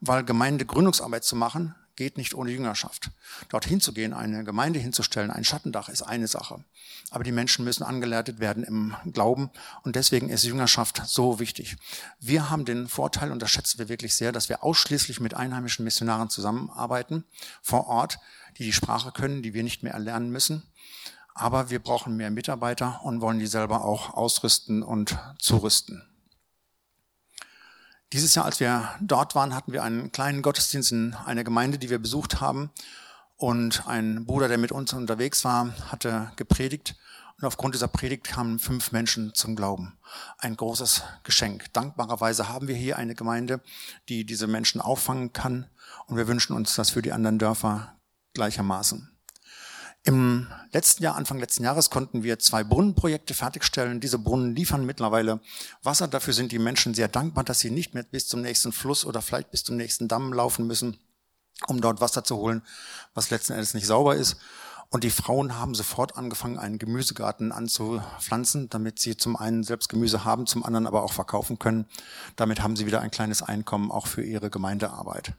[0.00, 3.10] weil Gemeindegründungsarbeit zu machen, geht nicht ohne Jüngerschaft.
[3.48, 6.62] Dorthin zu gehen, eine Gemeinde hinzustellen, ein Schattendach ist eine Sache.
[7.10, 9.50] Aber die Menschen müssen angeleitet werden im Glauben
[9.82, 11.76] und deswegen ist Jüngerschaft so wichtig.
[12.20, 15.84] Wir haben den Vorteil, und das schätzen wir wirklich sehr, dass wir ausschließlich mit einheimischen
[15.84, 17.24] Missionaren zusammenarbeiten,
[17.62, 18.18] vor Ort,
[18.58, 20.62] die die Sprache können, die wir nicht mehr erlernen müssen.
[21.34, 26.02] Aber wir brauchen mehr Mitarbeiter und wollen die selber auch ausrüsten und zurüsten.
[28.12, 31.90] Dieses Jahr, als wir dort waren, hatten wir einen kleinen Gottesdienst in einer Gemeinde, die
[31.90, 32.70] wir besucht haben.
[33.36, 36.96] Und ein Bruder, der mit uns unterwegs war, hatte gepredigt.
[37.38, 39.98] Und aufgrund dieser Predigt kamen fünf Menschen zum Glauben.
[40.38, 41.72] Ein großes Geschenk.
[41.74, 43.60] Dankbarerweise haben wir hier eine Gemeinde,
[44.08, 45.66] die diese Menschen auffangen kann.
[46.06, 47.98] Und wir wünschen uns das für die anderen Dörfer
[48.32, 49.15] gleichermaßen.
[50.06, 53.98] Im letzten Jahr, Anfang letzten Jahres, konnten wir zwei Brunnenprojekte fertigstellen.
[53.98, 55.40] Diese Brunnen liefern mittlerweile
[55.82, 56.06] Wasser.
[56.06, 59.20] Dafür sind die Menschen sehr dankbar, dass sie nicht mehr bis zum nächsten Fluss oder
[59.20, 60.96] vielleicht bis zum nächsten Damm laufen müssen,
[61.66, 62.62] um dort Wasser zu holen,
[63.14, 64.36] was letzten Endes nicht sauber ist.
[64.90, 70.24] Und die Frauen haben sofort angefangen, einen Gemüsegarten anzupflanzen, damit sie zum einen selbst Gemüse
[70.24, 71.86] haben, zum anderen aber auch verkaufen können.
[72.36, 75.32] Damit haben sie wieder ein kleines Einkommen auch für ihre Gemeindearbeit.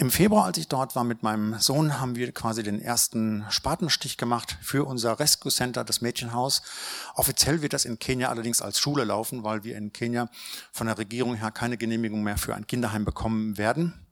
[0.00, 4.16] Im Februar, als ich dort war mit meinem Sohn, haben wir quasi den ersten Spatenstich
[4.16, 6.62] gemacht für unser Rescue Center, das Mädchenhaus.
[7.16, 10.28] Offiziell wird das in Kenia allerdings als Schule laufen, weil wir in Kenia
[10.70, 14.07] von der Regierung her keine Genehmigung mehr für ein Kinderheim bekommen werden.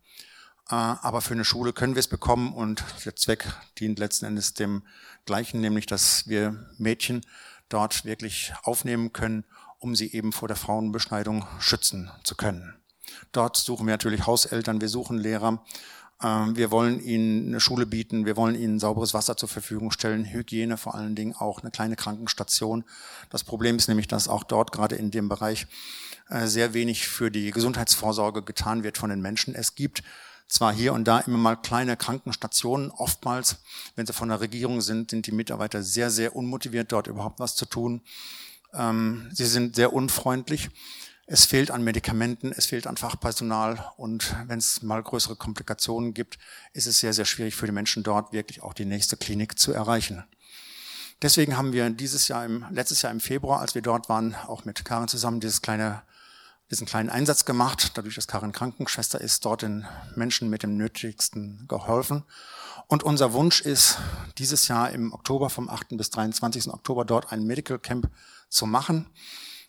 [0.69, 3.47] Äh, aber für eine Schule können wir es bekommen und der Zweck
[3.79, 4.83] dient letzten Endes dem
[5.25, 7.23] gleichen, nämlich dass wir Mädchen
[7.69, 9.45] dort wirklich aufnehmen können,
[9.79, 12.75] um sie eben vor der Frauenbeschneidung schützen zu können.
[13.33, 15.65] Dort suchen wir natürlich Hauseltern, wir suchen Lehrer.
[16.23, 20.25] Ähm, wir wollen ihnen eine Schule bieten, wir wollen ihnen sauberes Wasser zur Verfügung stellen,
[20.25, 22.85] Hygiene vor allen Dingen auch, eine kleine Krankenstation.
[23.31, 25.67] Das Problem ist nämlich, dass auch dort gerade in dem Bereich
[26.29, 29.55] äh, sehr wenig für die Gesundheitsvorsorge getan wird von den Menschen.
[29.55, 30.03] Es gibt
[30.49, 33.57] zwar hier und da immer mal kleine Krankenstationen, oftmals,
[33.95, 37.57] wenn sie von der Regierung sind, sind die Mitarbeiter sehr, sehr unmotiviert, dort überhaupt was
[37.57, 38.03] zu tun.
[38.73, 40.71] Ähm, sie sind sehr unfreundlich.
[41.29, 46.39] Es fehlt an Medikamenten, es fehlt an Fachpersonal und wenn es mal größere Komplikationen gibt,
[46.73, 49.73] ist es sehr, sehr schwierig für die Menschen dort wirklich auch die nächste Klinik zu
[49.73, 50.25] erreichen.
[51.23, 54.65] Deswegen haben wir dieses Jahr, im, letztes Jahr im Februar, als wir dort waren, auch
[54.65, 56.03] mit Karin zusammen dieses kleine,
[56.71, 57.93] diesen kleinen Einsatz gemacht.
[57.95, 62.25] Dadurch, dass Karin Krankenschwester ist, dort den Menschen mit dem Nötigsten geholfen.
[62.89, 63.99] Und unser Wunsch ist,
[64.39, 65.97] dieses Jahr im Oktober, vom 8.
[65.97, 66.69] bis 23.
[66.69, 68.09] Oktober, dort ein Medical Camp
[68.49, 69.07] zu machen.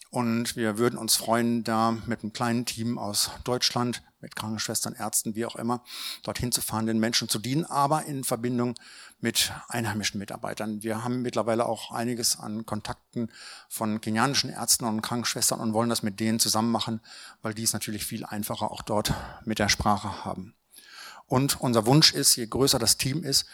[0.10, 5.36] Und wir würden uns freuen, da mit einem kleinen Team aus Deutschland, mit Krankenschwestern, Ärzten,
[5.36, 5.84] wie auch immer,
[6.24, 8.76] dorthin zu fahren, den Menschen zu dienen, aber in Verbindung
[9.20, 10.82] mit einheimischen Mitarbeitern.
[10.82, 13.32] Wir haben mittlerweile auch einiges an Kontakten
[13.70, 17.02] von kenianischen Ärzten und Krankenschwestern und wollen das mit denen zusammen machen,
[17.42, 19.14] weil die es natürlich viel einfacher auch dort
[19.46, 20.56] mit der Sprache haben.
[21.28, 23.46] Und unser Wunsch ist, je größer das Team ist,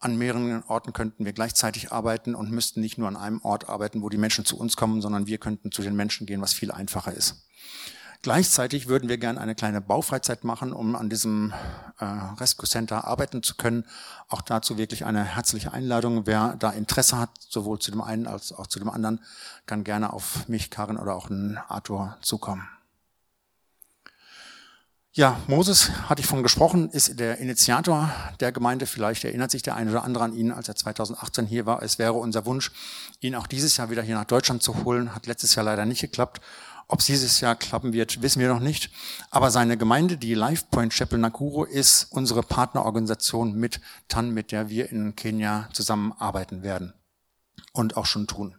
[0.00, 4.02] an mehreren Orten könnten wir gleichzeitig arbeiten und müssten nicht nur an einem Ort arbeiten,
[4.02, 6.72] wo die Menschen zu uns kommen, sondern wir könnten zu den Menschen gehen, was viel
[6.72, 7.44] einfacher ist.
[8.22, 11.54] Gleichzeitig würden wir gerne eine kleine Baufreizeit machen, um an diesem
[11.98, 13.86] äh, Rescue Center arbeiten zu können.
[14.28, 16.26] Auch dazu wirklich eine herzliche Einladung.
[16.26, 19.20] Wer da Interesse hat, sowohl zu dem einen als auch zu dem anderen,
[19.64, 22.68] kann gerne auf mich, Karin oder auch einen Arthur zukommen.
[25.20, 28.86] Ja, Moses, hatte ich von gesprochen, ist der Initiator der Gemeinde.
[28.86, 31.82] Vielleicht erinnert sich der eine oder andere an ihn, als er 2018 hier war.
[31.82, 32.72] Es wäre unser Wunsch,
[33.20, 35.14] ihn auch dieses Jahr wieder hier nach Deutschland zu holen.
[35.14, 36.40] Hat letztes Jahr leider nicht geklappt.
[36.88, 38.90] Ob es dieses Jahr klappen wird, wissen wir noch nicht.
[39.30, 44.70] Aber seine Gemeinde, die Life Point Chapel Nakuru, ist unsere Partnerorganisation mit TAN, mit der
[44.70, 46.94] wir in Kenia zusammenarbeiten werden
[47.74, 48.56] und auch schon tun.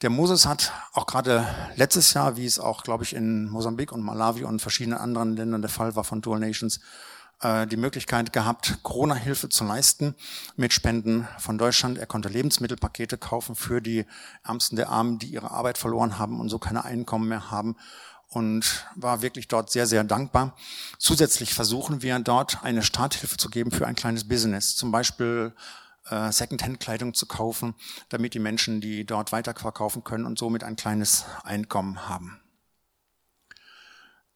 [0.00, 4.00] Der Moses hat auch gerade letztes Jahr, wie es auch, glaube ich, in Mosambik und
[4.00, 6.78] Malawi und verschiedenen anderen Ländern der Fall war von Dual Nations,
[7.40, 10.14] äh, die Möglichkeit gehabt, Corona-Hilfe zu leisten
[10.54, 11.98] mit Spenden von Deutschland.
[11.98, 14.06] Er konnte Lebensmittelpakete kaufen für die
[14.44, 17.74] Ärmsten der Armen, die ihre Arbeit verloren haben und so keine Einkommen mehr haben
[18.28, 20.54] und war wirklich dort sehr, sehr dankbar.
[20.98, 24.76] Zusätzlich versuchen wir dort eine Starthilfe zu geben für ein kleines Business.
[24.76, 25.54] Zum Beispiel
[26.10, 27.74] äh, Secondhand-Kleidung zu kaufen,
[28.08, 32.40] damit die Menschen die dort weiterverkaufen können und somit ein kleines Einkommen haben.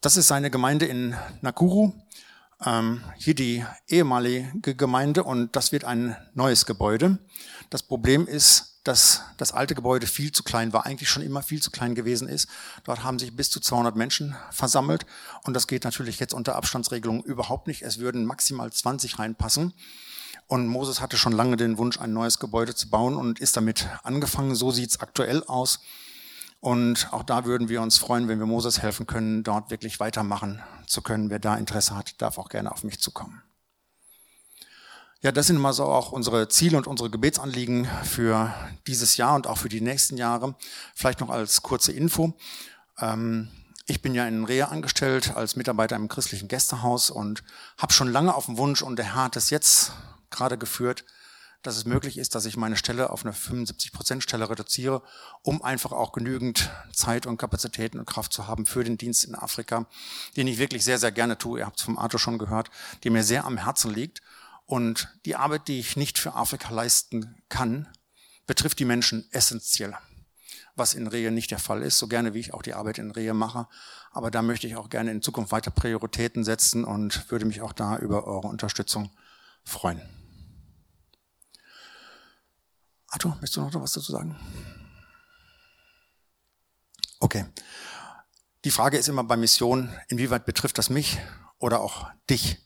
[0.00, 1.92] Das ist seine Gemeinde in Nakuru.
[2.64, 7.18] Ähm, hier die ehemalige Gemeinde und das wird ein neues Gebäude.
[7.70, 11.62] Das Problem ist, dass das alte Gebäude viel zu klein war, eigentlich schon immer viel
[11.62, 12.48] zu klein gewesen ist.
[12.84, 15.06] Dort haben sich bis zu 200 Menschen versammelt
[15.44, 17.82] und das geht natürlich jetzt unter Abstandsregelungen überhaupt nicht.
[17.82, 19.72] Es würden maximal 20 reinpassen.
[20.52, 23.88] Und Moses hatte schon lange den Wunsch, ein neues Gebäude zu bauen und ist damit
[24.02, 24.54] angefangen.
[24.54, 25.80] So sieht's aktuell aus.
[26.60, 30.62] Und auch da würden wir uns freuen, wenn wir Moses helfen können, dort wirklich weitermachen
[30.86, 31.30] zu können.
[31.30, 33.40] Wer da Interesse hat, darf auch gerne auf mich zukommen.
[35.22, 38.52] Ja, das sind mal so auch unsere Ziele und unsere Gebetsanliegen für
[38.86, 40.54] dieses Jahr und auch für die nächsten Jahre.
[40.94, 42.34] Vielleicht noch als kurze Info.
[42.98, 43.48] Ähm,
[43.86, 47.42] ich bin ja in Rehe angestellt als Mitarbeiter im christlichen Gästehaus und
[47.78, 49.92] habe schon lange auf den Wunsch und der Herr hat es jetzt
[50.32, 51.04] gerade geführt,
[51.62, 55.02] dass es möglich ist, dass ich meine Stelle auf eine 75-Prozent-Stelle reduziere,
[55.42, 59.34] um einfach auch genügend Zeit und Kapazitäten und Kraft zu haben für den Dienst in
[59.34, 59.86] Afrika,
[60.36, 61.60] den ich wirklich sehr, sehr gerne tue.
[61.60, 62.70] Ihr habt es vom Arthur schon gehört,
[63.04, 64.22] der mir sehr am Herzen liegt.
[64.66, 67.88] Und die Arbeit, die ich nicht für Afrika leisten kann,
[68.46, 69.96] betrifft die Menschen essentiell.
[70.74, 73.10] Was in Rehe nicht der Fall ist, so gerne wie ich auch die Arbeit in
[73.10, 73.68] Rehe mache.
[74.10, 77.72] Aber da möchte ich auch gerne in Zukunft weiter Prioritäten setzen und würde mich auch
[77.72, 79.10] da über eure Unterstützung
[79.64, 80.00] freuen.
[83.12, 84.34] Arthur, möchtest du noch was dazu sagen?
[87.20, 87.44] Okay.
[88.64, 91.18] Die Frage ist immer bei Mission, inwieweit betrifft das mich
[91.58, 92.64] oder auch dich?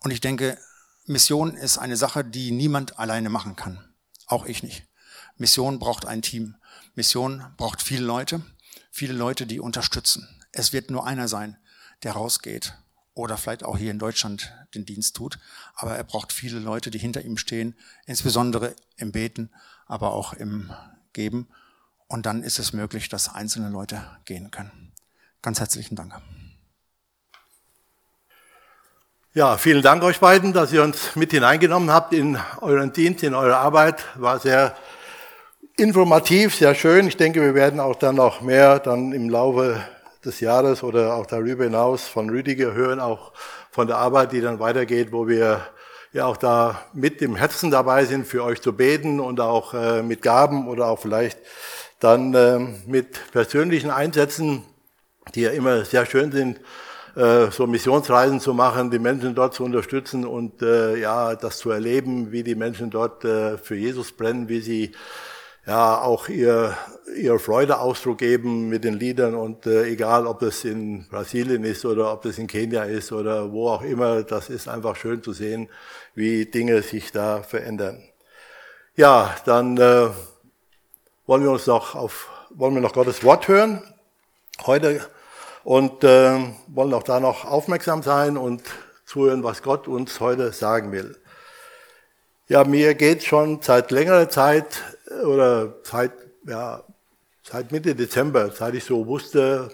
[0.00, 0.58] Und ich denke,
[1.06, 3.94] Mission ist eine Sache, die niemand alleine machen kann.
[4.26, 4.84] Auch ich nicht.
[5.36, 6.56] Mission braucht ein Team.
[6.96, 8.42] Mission braucht viele Leute,
[8.90, 10.28] viele Leute, die unterstützen.
[10.50, 11.56] Es wird nur einer sein,
[12.02, 12.74] der rausgeht
[13.14, 15.38] oder vielleicht auch hier in Deutschland den Dienst tut.
[15.74, 19.50] Aber er braucht viele Leute, die hinter ihm stehen, insbesondere im Beten
[19.86, 20.70] aber auch im
[21.12, 21.48] Geben.
[22.06, 24.92] Und dann ist es möglich, dass einzelne Leute gehen können.
[25.42, 26.14] Ganz herzlichen Dank.
[29.32, 33.34] Ja, vielen Dank euch beiden, dass ihr uns mit hineingenommen habt in euren Dienst, in
[33.34, 34.04] eure Arbeit.
[34.14, 34.76] War sehr
[35.76, 37.08] informativ, sehr schön.
[37.08, 39.82] Ich denke, wir werden auch dann noch mehr dann im Laufe
[40.24, 43.32] des Jahres oder auch darüber hinaus von Rüdiger hören, auch
[43.70, 45.66] von der Arbeit, die dann weitergeht, wo wir
[46.14, 50.02] ja auch da mit dem Herzen dabei sind, für euch zu beten und auch äh,
[50.02, 51.38] mit Gaben oder auch vielleicht
[51.98, 54.62] dann äh, mit persönlichen Einsätzen,
[55.34, 56.60] die ja immer sehr schön sind,
[57.16, 61.70] äh, so Missionsreisen zu machen, die Menschen dort zu unterstützen und äh, ja, das zu
[61.70, 64.92] erleben, wie die Menschen dort äh, für Jesus brennen, wie sie
[65.66, 66.76] ja auch ihr,
[67.16, 71.84] ihr Freude Ausdruck geben mit den Liedern und äh, egal, ob das in Brasilien ist
[71.84, 75.32] oder ob das in Kenia ist oder wo auch immer, das ist einfach schön zu
[75.32, 75.68] sehen,
[76.14, 78.02] wie Dinge sich da verändern.
[78.96, 80.08] Ja, dann äh,
[81.26, 83.82] wollen wir uns noch auf, wollen wir noch Gottes Wort hören
[84.64, 85.00] heute
[85.64, 88.62] und äh, wollen auch da noch aufmerksam sein und
[89.04, 91.16] zuhören, was Gott uns heute sagen will.
[92.46, 94.82] Ja, mir geht schon seit längerer Zeit
[95.24, 96.12] oder seit,
[96.46, 96.84] ja,
[97.42, 99.70] seit Mitte Dezember, seit ich so wusste,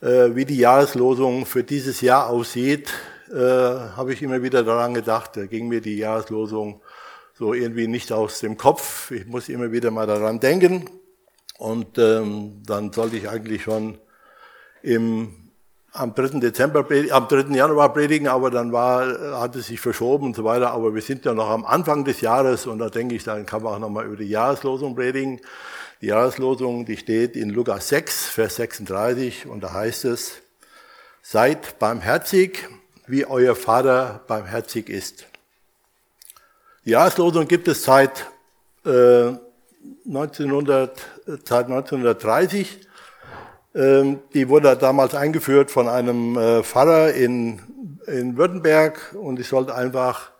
[0.00, 2.90] äh, wie die Jahreslosung für dieses Jahr aussieht,
[3.30, 5.36] äh, habe ich immer wieder daran gedacht.
[5.36, 6.80] Da ging mir die Jahreslosung
[7.34, 9.10] so irgendwie nicht aus dem Kopf.
[9.10, 10.88] Ich muss immer wieder mal daran denken.
[11.58, 13.98] Und ähm, dann sollte ich eigentlich schon
[14.82, 15.34] im,
[15.92, 16.40] am 3.
[16.40, 17.54] Dezember, am 3.
[17.54, 20.70] Januar predigen, aber dann war, hat es sich verschoben und so weiter.
[20.70, 23.62] Aber wir sind ja noch am Anfang des Jahres und da denke ich, dann kann
[23.62, 25.40] man auch nochmal über die Jahreslosung predigen.
[26.00, 30.34] Die Jahreslosung, die steht in Lukas 6, Vers 36 und da heißt es,
[31.22, 32.68] seid barmherzig,
[33.08, 35.26] wie euer Vater barmherzig ist.
[36.84, 38.26] Die Jahreslosung gibt es seit,
[38.84, 39.32] äh,
[40.06, 41.00] 1900,
[41.44, 42.86] seit 1930.
[43.74, 47.60] Ähm, die wurde damals eingeführt von einem äh, Pfarrer in,
[48.06, 50.30] in Württemberg und ich sollte einfach,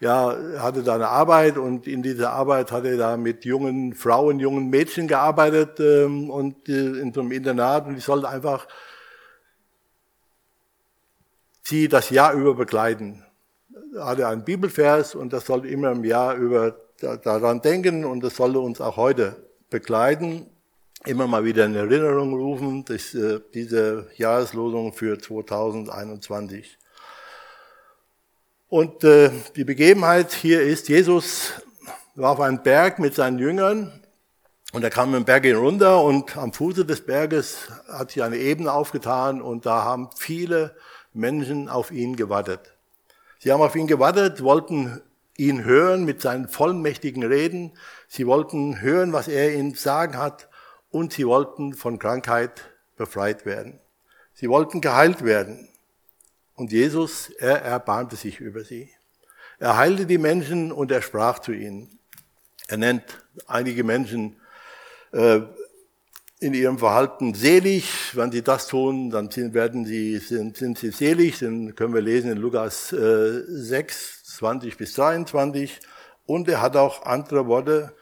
[0.00, 4.40] ja, hatte da eine Arbeit und in dieser Arbeit hatte er da mit jungen Frauen,
[4.40, 8.66] jungen Mädchen gearbeitet ähm, und äh, in so einem Internat und ich sollte einfach
[11.70, 13.24] sie das Jahr über begleiten.
[13.94, 18.36] Da hatte einen Bibelvers und das soll immer im Jahr über daran denken und das
[18.36, 19.36] sollte uns auch heute
[19.70, 20.46] begleiten.
[21.06, 26.76] Immer mal wieder in Erinnerung rufen, dass, äh, diese Jahreslosung für 2021.
[28.68, 31.54] Und äh, die Begebenheit hier ist, Jesus
[32.14, 34.02] war auf einem Berg mit seinen Jüngern
[34.72, 38.72] und er kam den Berg hinunter und am Fuße des Berges hat sich eine Ebene
[38.72, 40.76] aufgetan und da haben viele
[41.12, 42.74] Menschen auf ihn gewartet.
[43.38, 45.00] Sie haben auf ihn gewartet, wollten
[45.36, 47.72] ihn hören mit seinen vollmächtigen Reden.
[48.08, 50.48] Sie wollten hören, was er ihnen sagen hat.
[50.90, 53.78] Und sie wollten von Krankheit befreit werden.
[54.34, 55.68] Sie wollten geheilt werden.
[56.54, 58.90] Und Jesus, er erbarmte sich über sie.
[59.58, 61.98] Er heilte die Menschen und er sprach zu ihnen.
[62.68, 64.36] Er nennt einige Menschen
[65.12, 65.40] äh,
[66.40, 68.16] in ihrem Verhalten selig.
[68.16, 71.40] Wenn sie das tun, dann sind, werden sie, sind, sind sie selig.
[71.40, 75.80] Dann können wir lesen in Lukas äh, 6, 20 bis 23.
[76.24, 77.92] Und er hat auch andere Worte.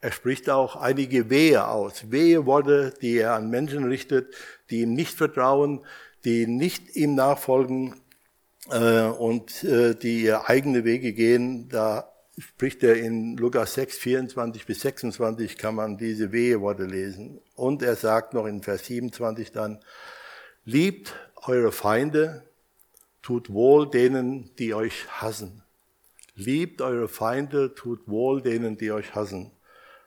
[0.00, 2.10] Er spricht auch einige Wehe aus.
[2.10, 4.34] Wehe Worte, die er an Menschen richtet,
[4.70, 5.84] die ihm nicht vertrauen,
[6.24, 8.00] die nicht ihm nachfolgen
[8.70, 11.68] äh, und äh, die ihr eigene Wege gehen.
[11.68, 17.40] Da spricht er in Lukas 6, 24 bis 26, kann man diese Weheworte lesen.
[17.54, 19.80] Und er sagt noch in Vers 27 dann,
[20.64, 22.44] liebt eure Feinde,
[23.20, 25.62] tut wohl denen, die euch hassen.
[26.34, 29.52] Liebt eure Feinde, tut wohl denen, die euch hassen.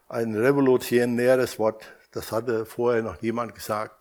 [0.07, 3.95] Ein revolutionäres Wort, das hatte vorher noch niemand gesagt.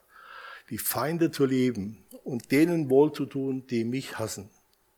[0.70, 4.48] Die Feinde zu lieben und denen wohl zu tun, die mich hassen.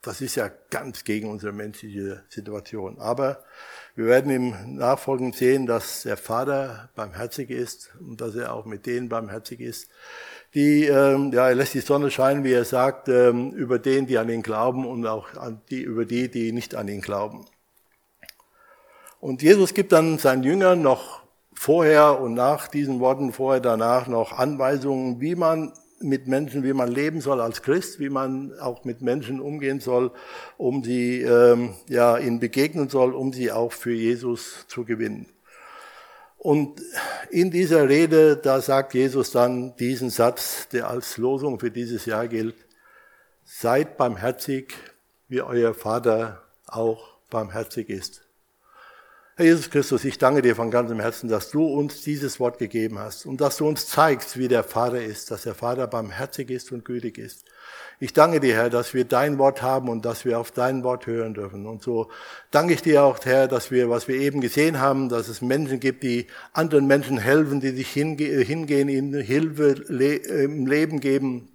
[0.06, 3.00] Das ist ja ganz gegen unsere menschliche Situation.
[3.00, 3.42] Aber
[3.96, 8.86] wir werden im Nachfolgen sehen, dass der Vater barmherzig ist und dass er auch mit
[8.86, 9.90] denen barmherzig ist.
[10.54, 14.16] Die, ähm, ja, er lässt die Sonne scheinen, wie er sagt, ähm, über den, die
[14.16, 17.44] an ihn glauben und auch an die, über die, die nicht an ihn glauben.
[19.18, 24.32] Und Jesus gibt dann seinen Jüngern noch vorher und nach diesen Worten, vorher, danach noch
[24.32, 29.00] Anweisungen, wie man mit Menschen, wie man leben soll als Christ, wie man auch mit
[29.00, 30.12] Menschen umgehen soll,
[30.58, 35.26] um sie, ähm, ja, ihnen begegnen soll, um sie auch für Jesus zu gewinnen.
[36.38, 36.80] Und
[37.30, 42.28] in dieser Rede, da sagt Jesus dann diesen Satz, der als Losung für dieses Jahr
[42.28, 42.56] gilt,
[43.44, 44.74] seid barmherzig,
[45.28, 48.25] wie euer Vater auch barmherzig ist.
[49.38, 52.98] Herr Jesus Christus, ich danke dir von ganzem Herzen, dass du uns dieses Wort gegeben
[52.98, 56.72] hast und dass du uns zeigst, wie der Vater ist, dass der Vater barmherzig ist
[56.72, 57.44] und gütig ist.
[58.00, 61.06] Ich danke dir, Herr, dass wir dein Wort haben und dass wir auf dein Wort
[61.06, 61.66] hören dürfen.
[61.66, 62.08] Und so
[62.50, 65.80] danke ich dir auch, Herr, dass wir, was wir eben gesehen haben, dass es Menschen
[65.80, 71.50] gibt, die anderen Menschen helfen, die sich hingehen, ihnen Hilfe im Leben geben,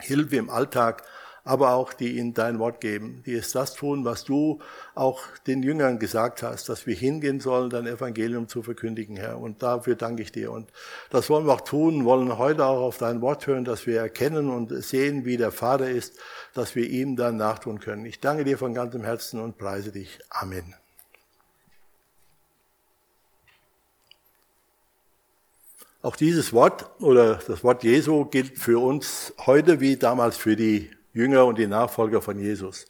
[0.00, 1.04] Hilfe im Alltag
[1.44, 4.60] aber auch die ihnen dein Wort geben, die es das tun, was du
[4.94, 9.38] auch den Jüngern gesagt hast, dass wir hingehen sollen, dein Evangelium zu verkündigen, Herr.
[9.38, 10.52] Und dafür danke ich dir.
[10.52, 10.70] Und
[11.10, 14.50] das wollen wir auch tun, wollen heute auch auf dein Wort hören, dass wir erkennen
[14.50, 16.18] und sehen, wie der Vater ist,
[16.54, 18.04] dass wir ihm dann nachtun können.
[18.04, 20.18] Ich danke dir von ganzem Herzen und preise dich.
[20.30, 20.74] Amen.
[26.02, 30.90] Auch dieses Wort oder das Wort Jesu gilt für uns heute wie damals für die
[31.12, 32.86] Jünger und die Nachfolger von Jesus.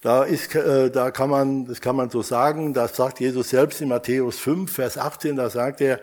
[0.00, 3.80] Da, ist, äh, da kann man, das kann man so sagen, das sagt Jesus selbst
[3.80, 6.00] in Matthäus 5, Vers 18, da sagt er,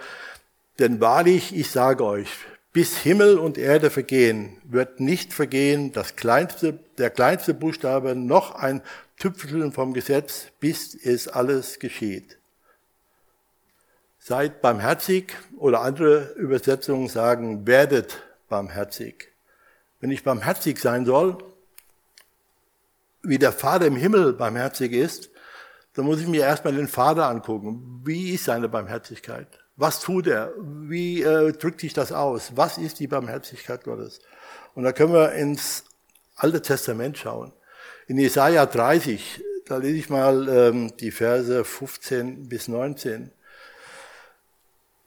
[0.80, 2.30] denn wahrlich, ich sage euch,
[2.74, 8.82] bis Himmel und Erde vergehen, wird nicht vergehen das kleinste, der kleinste Buchstabe noch ein
[9.18, 12.38] Tüpfelchen vom Gesetz, bis es alles geschieht.
[14.20, 19.35] Seid barmherzig oder andere Übersetzungen sagen, werdet barmherzig
[20.06, 21.36] wenn ich barmherzig sein soll,
[23.24, 25.32] wie der Vater im Himmel barmherzig ist,
[25.96, 28.04] dann muss ich mir erstmal den Vater angucken.
[28.06, 29.48] Wie ist seine Barmherzigkeit?
[29.78, 30.54] Was tut er?
[30.60, 32.52] Wie äh, drückt sich das aus?
[32.56, 34.20] Was ist die Barmherzigkeit Gottes?
[34.76, 35.86] Und da können wir ins
[36.36, 37.52] Alte Testament schauen.
[38.06, 43.32] In Jesaja 30, da lese ich mal ähm, die Verse 15 bis 19.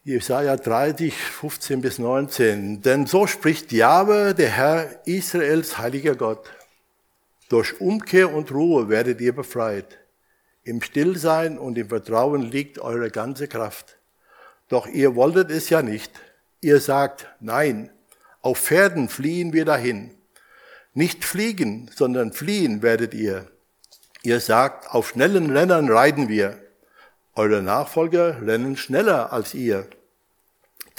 [0.08, 2.80] Jesaja 30, 15 bis 19.
[2.80, 6.48] Denn so spricht Jahwe, der Herr Israels heiliger Gott.
[7.50, 9.98] Durch Umkehr und Ruhe werdet ihr befreit.
[10.64, 13.98] Im Stillsein und im Vertrauen liegt eure ganze Kraft.
[14.70, 16.10] Doch ihr wolltet es ja nicht.
[16.62, 17.90] Ihr sagt, nein,
[18.40, 20.14] auf Pferden fliehen wir dahin.
[20.94, 23.50] Nicht fliegen, sondern fliehen werdet ihr.
[24.22, 26.58] Ihr sagt, auf schnellen Rennern reiten wir.
[27.34, 29.86] Eure Nachfolger rennen schneller als ihr.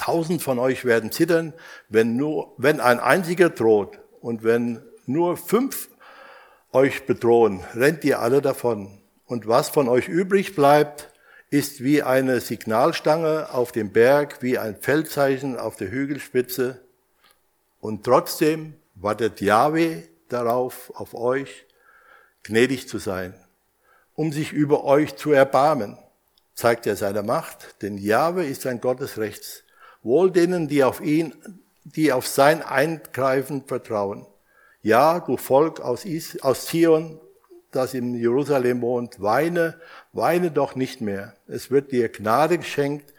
[0.00, 1.52] Tausend von euch werden zittern,
[1.90, 5.90] wenn nur, wenn ein einziger droht und wenn nur fünf
[6.72, 9.02] euch bedrohen, rennt ihr alle davon.
[9.26, 11.10] Und was von euch übrig bleibt,
[11.50, 16.80] ist wie eine Signalstange auf dem Berg, wie ein Feldzeichen auf der Hügelspitze.
[17.78, 21.66] Und trotzdem wartet Yahweh darauf, auf euch,
[22.42, 23.34] gnädig zu sein,
[24.14, 25.98] um sich über euch zu erbarmen.
[26.54, 29.62] Zeigt er seine Macht, denn Yahweh ist ein Gott des Rechts.
[30.02, 31.34] Wohl denen, die auf ihn,
[31.84, 34.26] die auf sein Eingreifen vertrauen.
[34.82, 37.20] Ja, du Volk aus, Is aus Zion,
[37.70, 39.78] das in Jerusalem wohnt, weine,
[40.12, 41.34] weine doch nicht mehr.
[41.46, 43.12] Es wird dir Gnade geschenkt,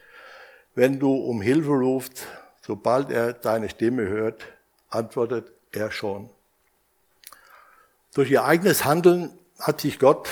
[0.75, 2.25] wenn du um Hilfe rufst.
[2.61, 4.45] Sobald er deine Stimme hört,
[4.89, 6.29] antwortet er schon.
[8.13, 10.29] Durch ihr eigenes Handeln hat sich Gott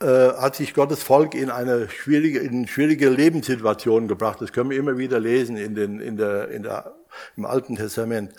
[0.00, 4.40] äh, hat sich Gottes Volk in eine schwierige, in schwierige Lebenssituation gebracht.
[4.40, 6.94] Das können wir immer wieder lesen in den, in der, in der,
[7.36, 8.32] im Alten Testament.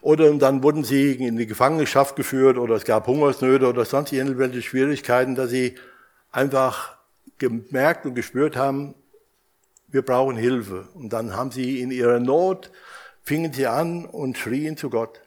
[0.00, 4.62] Oder dann wurden sie in die Gefangenschaft geführt oder es gab Hungersnöte oder sonst irgendwelche
[4.62, 5.76] Schwierigkeiten, dass sie
[6.32, 6.96] einfach
[7.38, 8.94] gemerkt und gespürt haben,
[9.88, 10.88] wir brauchen Hilfe.
[10.94, 12.70] Und dann haben sie in ihrer Not,
[13.22, 15.20] fingen sie an und schrien zu Gott.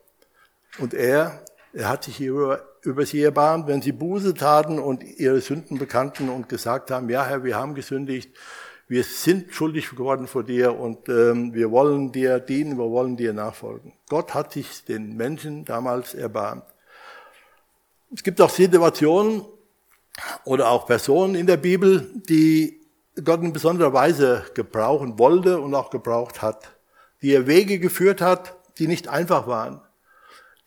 [0.79, 5.41] Und er, er hat sich über, über sie erbarmt, wenn sie Buße taten und ihre
[5.41, 8.35] Sünden bekannten und gesagt haben, ja Herr, wir haben gesündigt,
[8.87, 13.33] wir sind schuldig geworden vor dir und ähm, wir wollen dir dienen, wir wollen dir
[13.33, 13.93] nachfolgen.
[14.09, 16.65] Gott hat sich den Menschen damals erbarmt.
[18.13, 19.43] Es gibt auch Situationen
[20.43, 22.81] oder auch Personen in der Bibel, die
[23.23, 26.75] Gott in besonderer Weise gebrauchen wollte und auch gebraucht hat,
[27.21, 29.81] die er Wege geführt hat, die nicht einfach waren,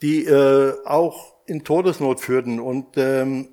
[0.02, 3.48] die äh, auch in Todesnot führten und ähm,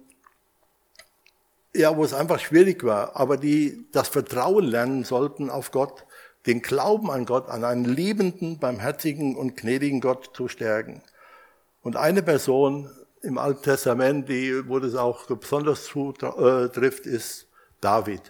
[1.74, 6.06] ja, wo es einfach schwierig war, aber die das Vertrauen lernen sollten auf Gott,
[6.46, 11.02] den Glauben an Gott, an einen liebenden, barmherzigen und gnädigen Gott zu stärken.
[11.82, 12.90] Und eine Person
[13.22, 17.48] im Alten Testament, die, wo das auch besonders zutrifft, äh, ist
[17.82, 18.22] David.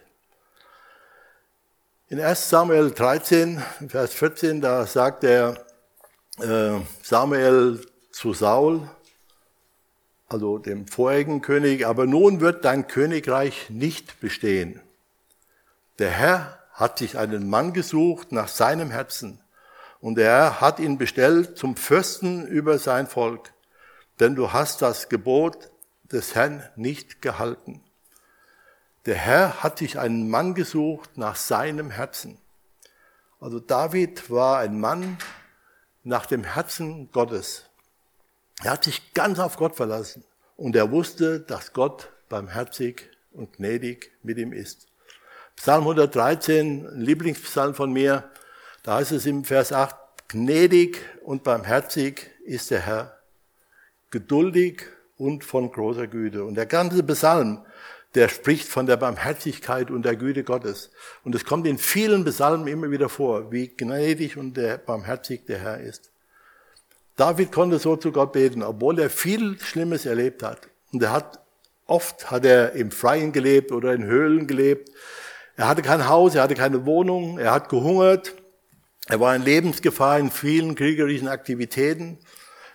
[2.08, 5.66] In 1 Samuel 13, Vers 14, da sagt er
[6.40, 8.90] äh, Samuel zu Saul,
[10.28, 14.82] also dem vorigen König, aber nun wird dein Königreich nicht bestehen.
[16.00, 19.40] Der Herr hat sich einen Mann gesucht nach seinem Herzen
[20.02, 23.54] und er hat ihn bestellt zum Fürsten über sein Volk,
[24.20, 25.72] denn du hast das Gebot
[26.04, 27.82] des Herrn nicht gehalten.
[29.06, 32.40] Der Herr hat sich einen Mann gesucht nach seinem Herzen.
[33.40, 35.18] Also David war ein Mann
[36.04, 37.65] nach dem Herzen Gottes.
[38.64, 40.24] Er hat sich ganz auf Gott verlassen
[40.58, 44.88] und er wusste, dass Gott barmherzig und gnädig mit ihm ist.
[45.56, 48.30] Psalm 113, ein Lieblingspsalm von mir,
[48.84, 49.96] da heißt es im Vers 8,
[50.28, 53.20] gnädig und barmherzig ist der Herr,
[54.12, 54.84] geduldig
[55.18, 56.44] und von großer Güte.
[56.44, 57.66] Und der ganze Psalm,
[58.16, 60.92] der spricht von der Barmherzigkeit und der Güte Gottes.
[61.24, 65.60] Und es kommt in vielen Psalmen immer wieder vor, wie gnädig und der barmherzig der
[65.60, 66.12] Herr ist.
[67.16, 70.68] David konnte so zu Gott beten, obwohl er viel Schlimmes erlebt hat.
[70.92, 71.40] Und er hat,
[71.86, 74.90] oft hat er im Freien gelebt oder in Höhlen gelebt.
[75.56, 78.34] Er hatte kein Haus, er hatte keine Wohnung, er hat gehungert.
[79.08, 82.18] Er war in Lebensgefahr in vielen kriegerischen Aktivitäten,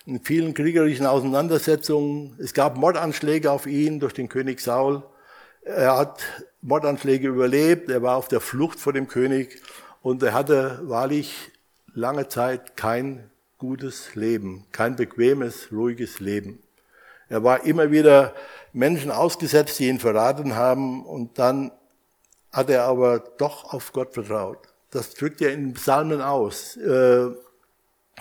[0.07, 2.39] in vielen kriegerischen Auseinandersetzungen.
[2.41, 5.03] Es gab Mordanschläge auf ihn durch den König Saul.
[5.63, 6.23] Er hat
[6.63, 9.61] Mordanschläge überlebt, er war auf der Flucht vor dem König
[10.03, 11.51] und er hatte wahrlich
[11.93, 13.30] lange Zeit kein
[13.61, 16.63] gutes Leben, kein bequemes, ruhiges Leben.
[17.29, 18.35] Er war immer wieder
[18.73, 21.71] Menschen ausgesetzt, die ihn verraten haben und dann
[22.51, 24.59] hat er aber doch auf Gott vertraut.
[24.91, 27.29] Das drückt er in Psalmen aus, äh,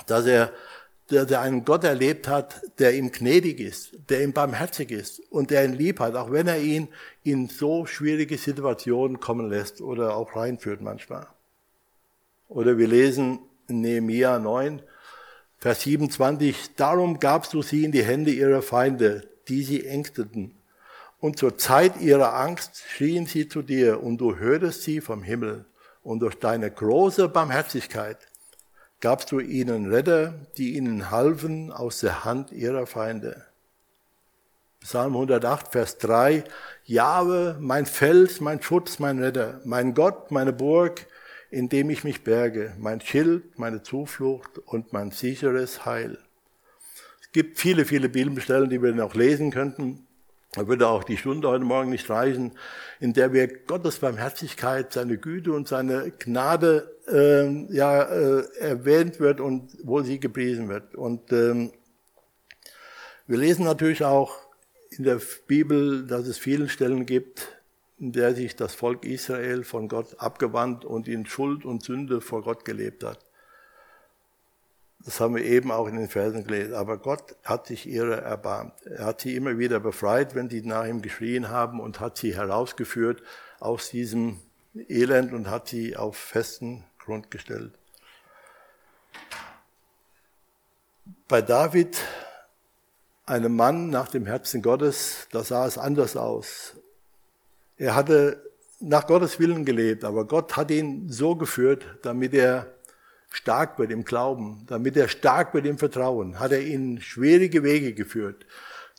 [0.05, 0.51] dass er,
[1.07, 5.51] dass er einen Gott erlebt hat, der ihm gnädig ist, der ihm barmherzig ist und
[5.51, 6.89] der ihn lieb hat, auch wenn er ihn
[7.23, 11.27] in so schwierige Situationen kommen lässt oder auch reinführt manchmal.
[12.49, 14.81] Oder wir lesen in Nehemiah 9,
[15.61, 20.55] Vers 27, darum gabst du sie in die Hände ihrer Feinde, die sie ängsteten.
[21.19, 25.65] Und zur Zeit ihrer Angst schrien sie zu dir, und du hörtest sie vom Himmel.
[26.01, 28.19] Und durch deine große Barmherzigkeit
[29.01, 33.43] gabst du ihnen Retter, die ihnen halfen aus der Hand ihrer Feinde.
[34.79, 36.45] Psalm 108, Vers 3,
[36.85, 41.05] Jahwe, mein Fels, mein Schutz, mein Retter, mein Gott, meine Burg,
[41.51, 46.19] in dem ich mich berge, mein Schild, meine Zuflucht und mein sicheres Heil.
[47.21, 50.05] Es gibt viele, viele Bibelstellen, die wir noch lesen könnten.
[50.53, 52.53] Da würde auch die Stunde heute Morgen nicht reichen,
[52.99, 59.41] in der wir Gottes Barmherzigkeit, seine Güte und seine Gnade äh, ja, äh, erwähnt wird
[59.41, 60.95] und wo sie gepriesen wird.
[60.95, 61.71] Und ähm,
[63.27, 64.39] wir lesen natürlich auch
[64.89, 67.58] in der Bibel, dass es viele Stellen gibt,
[67.99, 72.43] in der sich das Volk Israel von Gott abgewandt und in Schuld und Sünde vor
[72.43, 73.19] Gott gelebt hat.
[74.99, 76.73] Das haben wir eben auch in den Versen gelesen.
[76.73, 78.85] Aber Gott hat sich ihrer erbarmt.
[78.85, 82.35] Er hat sie immer wieder befreit, wenn sie nach ihm geschrien haben und hat sie
[82.35, 83.23] herausgeführt
[83.59, 84.39] aus diesem
[84.87, 87.73] Elend und hat sie auf festen Grund gestellt.
[91.27, 92.01] Bei David,
[93.25, 96.75] einem Mann nach dem Herzen Gottes, da sah es anders aus.
[97.79, 98.43] Er hatte
[98.79, 102.67] nach Gottes Willen gelebt, aber Gott hat ihn so geführt, damit er
[103.29, 107.93] stark wird im Glauben, damit er stark wird im Vertrauen, hat er ihn schwierige Wege
[107.93, 108.45] geführt.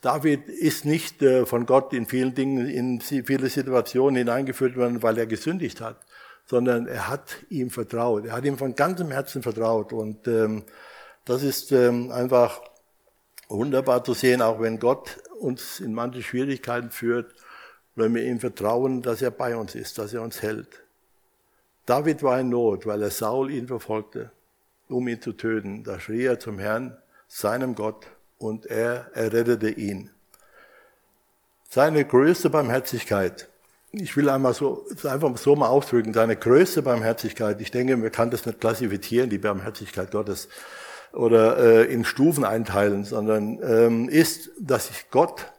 [0.01, 5.19] David ist nicht äh, von Gott in vielen Dingen, in viele Situationen hineingeführt worden, weil
[5.19, 6.01] er gesündigt hat,
[6.47, 8.25] sondern er hat ihm vertraut.
[8.25, 9.93] Er hat ihm von ganzem Herzen vertraut.
[9.93, 10.65] Und ähm,
[11.27, 12.63] das ist ähm, einfach
[13.49, 17.35] wunderbar zu sehen, auch wenn Gott uns in manche Schwierigkeiten führt,
[17.97, 20.83] wenn wir ihm vertrauen, dass er bei uns ist, dass er uns hält.
[21.87, 24.31] David war in Not, weil er Saul ihn verfolgte,
[24.89, 25.83] um ihn zu töten.
[25.83, 28.07] Da schrie er zum Herrn, seinem Gott,
[28.39, 30.11] und er errettete ihn.
[31.69, 33.49] Seine größte Barmherzigkeit,
[33.93, 38.31] ich will einmal so, einfach so mal ausdrücken, seine größte Barmherzigkeit, ich denke, man kann
[38.31, 40.49] das nicht klassifizieren, die Barmherzigkeit Gottes,
[41.13, 45.53] oder äh, in Stufen einteilen, sondern ähm, ist, dass sich Gott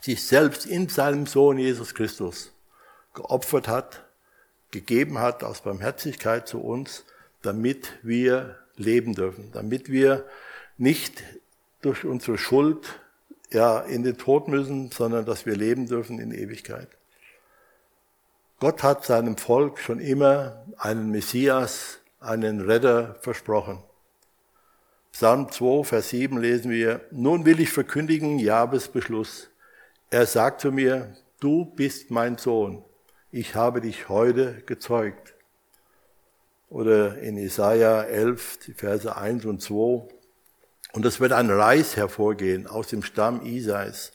[0.00, 2.52] sich selbst in seinem Sohn Jesus Christus
[3.14, 4.04] geopfert hat,
[4.70, 7.04] gegeben hat aus Barmherzigkeit zu uns,
[7.42, 10.26] damit wir leben dürfen, damit wir
[10.78, 11.22] nicht
[11.82, 13.00] durch unsere Schuld
[13.50, 16.88] ja in den Tod müssen, sondern dass wir leben dürfen in Ewigkeit.
[18.60, 23.82] Gott hat seinem Volk schon immer einen Messias, einen Retter versprochen.
[25.12, 29.49] Psalm 2, Vers 7 lesen wir, nun will ich verkündigen Jabes Beschluss.
[30.12, 32.84] Er sagt zu mir, du bist mein Sohn,
[33.30, 35.34] ich habe dich heute gezeugt.
[36.68, 40.08] Oder in Isaiah 11, die Verse 1 und 2,
[40.94, 44.10] und es wird ein Reis hervorgehen aus dem Stamm Isais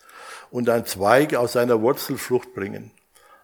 [0.52, 2.92] und ein Zweig aus seiner Wurzel Frucht bringen.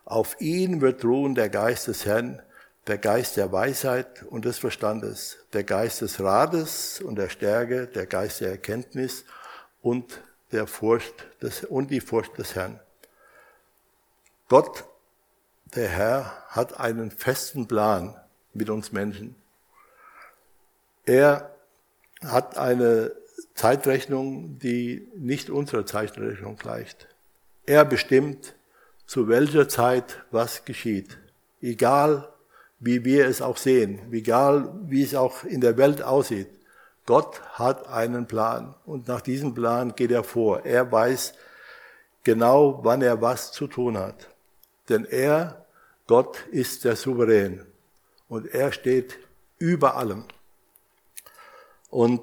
[0.04, 2.42] Auf ihn wird ruhen der Geist des Herrn,
[2.86, 8.08] der Geist der Weisheit und des Verstandes, der Geist des Rates und der Stärke, der
[8.08, 9.24] Geist der Erkenntnis
[9.82, 10.20] und
[10.52, 12.80] der Furcht des, und die Furcht des Herrn.
[14.48, 14.86] Gott,
[15.76, 18.20] der Herr, hat einen festen Plan
[18.54, 19.36] mit uns Menschen.
[21.06, 21.56] Er
[22.24, 23.14] hat eine
[23.56, 27.08] Zeitrechnung, die nicht unserer Zeitrechnung gleicht.
[27.66, 28.56] Er bestimmt,
[29.06, 31.18] zu welcher Zeit was geschieht.
[31.62, 32.32] Egal,
[32.80, 36.50] wie wir es auch sehen, egal, wie es auch in der Welt aussieht.
[37.12, 40.66] Gott hat einen Plan und nach diesem Plan geht er vor.
[40.66, 41.34] Er weiß
[42.24, 44.30] genau, wann er was zu tun hat.
[44.88, 45.66] Denn er,
[46.08, 47.66] Gott, ist der Souverän
[48.30, 49.20] und er steht
[49.58, 50.24] über allem.
[51.90, 52.22] Und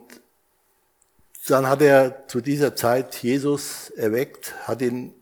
[1.48, 5.12] dann hat er zu dieser Zeit Jesus erweckt, hat ihn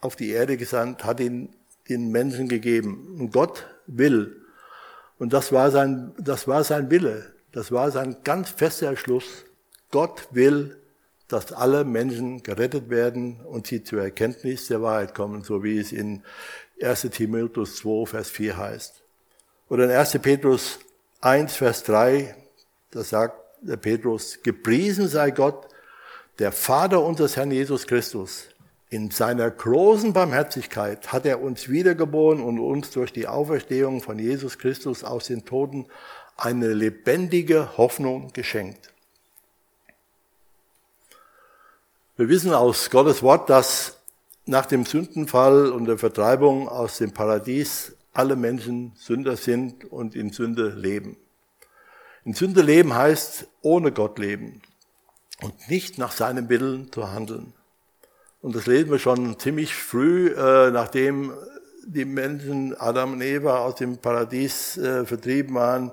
[0.00, 1.54] auf die Erde gesandt, hat ihn
[1.90, 3.18] den Menschen gegeben.
[3.20, 4.46] Und Gott will.
[5.18, 7.35] Und das war sein, das war sein Wille.
[7.52, 9.44] Das war sein ganz fester Entschluss.
[9.90, 10.76] Gott will,
[11.28, 15.92] dass alle Menschen gerettet werden und sie zur Erkenntnis der Wahrheit kommen, so wie es
[15.92, 16.22] in
[16.82, 19.02] 1 Timotheus 2, Vers 4 heißt.
[19.68, 20.18] Oder in 1.
[20.22, 20.78] Petrus
[21.20, 22.36] 1, Vers 3,
[22.90, 25.66] da sagt der Petrus, gepriesen sei Gott,
[26.38, 28.48] der Vater unseres Herrn Jesus Christus.
[28.88, 34.58] In seiner großen Barmherzigkeit hat er uns wiedergeboren und uns durch die Auferstehung von Jesus
[34.58, 35.86] Christus aus den Toten
[36.36, 38.92] eine lebendige Hoffnung geschenkt.
[42.16, 43.98] Wir wissen aus Gottes Wort, dass
[44.46, 50.30] nach dem Sündenfall und der Vertreibung aus dem Paradies alle Menschen Sünder sind und in
[50.30, 51.16] Sünde leben.
[52.24, 54.62] In Sünde leben heißt ohne Gott leben
[55.42, 57.52] und nicht nach seinem Willen zu handeln.
[58.40, 61.32] Und das lesen wir schon ziemlich früh, äh, nachdem
[61.84, 65.92] die Menschen, Adam und Eva, aus dem Paradies äh, vertrieben waren.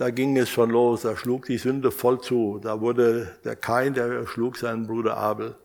[0.00, 2.58] Da ging es schon los, da schlug die Sünde voll zu.
[2.58, 5.56] Da wurde der Kain, der schlug seinen Bruder Abel.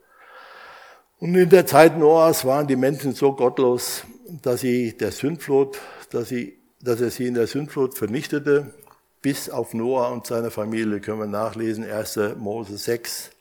[1.20, 4.04] Und in der Zeit Noahs waren die Menschen so gottlos,
[4.42, 5.80] dass sie der Sündflut,
[6.10, 8.74] dass, sie, dass er sie in der Sündflut vernichtete
[9.22, 12.20] bis auf Noah und seine Familie können wir nachlesen, 1.
[12.36, 13.32] Mose 6.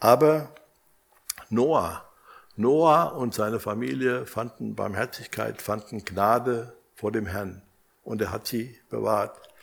[0.00, 0.50] Aber
[1.48, 2.04] Noah,
[2.56, 7.62] Noah und seine Familie fanden Barmherzigkeit, fanden Gnade vor dem Herrn
[8.02, 9.53] und er hat sie bewahrt.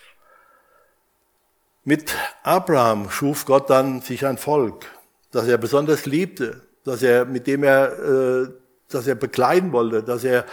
[1.84, 2.14] Mit
[2.44, 4.86] Abraham schuf Gott dann sich ein Volk,
[5.32, 8.50] das er besonders liebte, dass er, mit dem er, äh,
[8.88, 10.46] dass er bekleiden wollte, dass er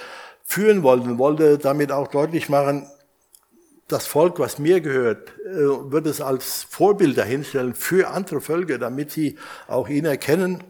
[0.42, 2.88] führen wollte und wollte damit auch deutlich machen,
[3.88, 9.10] das Volk, was mir gehört, äh, wird es als Vorbild dahinstellen für andere Völker, damit
[9.10, 10.64] sie auch ihn erkennen.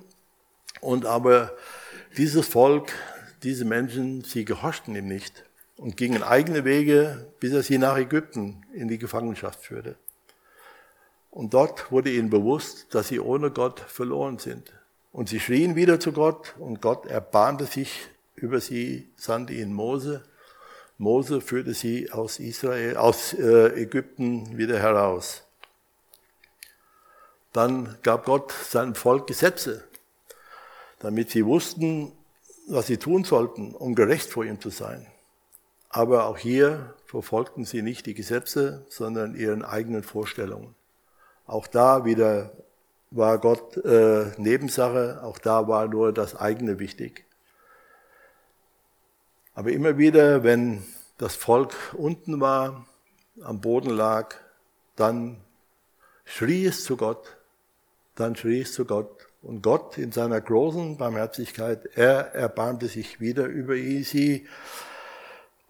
[0.80, 1.52] Und aber
[2.16, 2.92] dieses Volk,
[3.44, 5.44] diese Menschen, sie gehorchten ihm nicht
[5.76, 9.96] und gingen eigene Wege, bis er sie nach Ägypten in die Gefangenschaft führte.
[11.38, 14.72] Und dort wurde ihnen bewusst, dass sie ohne Gott verloren sind.
[15.12, 20.24] Und sie schrien wieder zu Gott und Gott erbahnte sich über sie, sandte ihnen Mose
[20.98, 25.44] Mose führte sie aus Israel, aus äh, Ägypten wieder heraus.
[27.52, 29.84] dann gab Gott seinem Volk Gesetze,
[30.98, 32.12] damit sie wussten,
[32.66, 35.06] was sie tun sollten, um gerecht vor ihm zu sein.
[35.88, 40.74] Aber auch hier verfolgten sie nicht die Gesetze, sondern ihren eigenen Vorstellungen.
[41.48, 42.52] Auch da wieder
[43.10, 47.24] war Gott äh, Nebensache, auch da war nur das eigene wichtig.
[49.54, 50.84] Aber immer wieder, wenn
[51.16, 52.86] das Volk unten war,
[53.40, 54.34] am Boden lag,
[54.94, 55.38] dann
[56.26, 57.38] schrie es zu Gott,
[58.14, 59.26] dann schrie es zu Gott.
[59.40, 64.46] Und Gott in seiner großen Barmherzigkeit, er erbarmte sich wieder über sie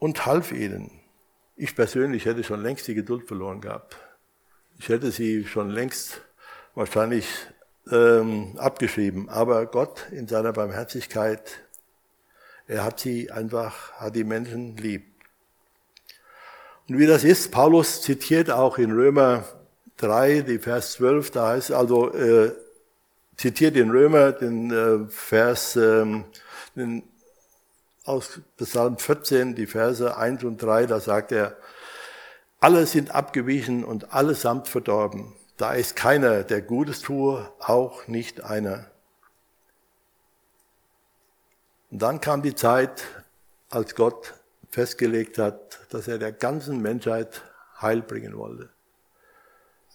[0.00, 0.90] und half ihnen.
[1.54, 3.96] Ich persönlich hätte schon längst die Geduld verloren gehabt.
[4.80, 6.20] Ich hätte sie schon längst
[6.76, 7.26] wahrscheinlich
[7.90, 9.28] ähm, abgeschrieben.
[9.28, 11.60] Aber Gott in seiner Barmherzigkeit,
[12.68, 15.04] er hat sie einfach, hat die Menschen lieb.
[16.88, 19.44] Und wie das ist, Paulus zitiert auch in Römer
[19.96, 22.52] 3, die Vers 12, da heißt also, äh,
[23.36, 26.24] zitiert in Römer den äh, Vers, ähm,
[26.76, 27.02] den
[28.04, 31.56] aus Psalm 14, die Verse 1 und 3, da sagt er,
[32.60, 35.34] alle sind abgewichen und allesamt verdorben.
[35.56, 38.86] Da ist keiner, der Gutes tue, auch nicht einer.
[41.90, 43.04] Und dann kam die Zeit,
[43.70, 44.34] als Gott
[44.70, 47.42] festgelegt hat, dass er der ganzen Menschheit
[47.80, 48.70] Heil bringen wollte.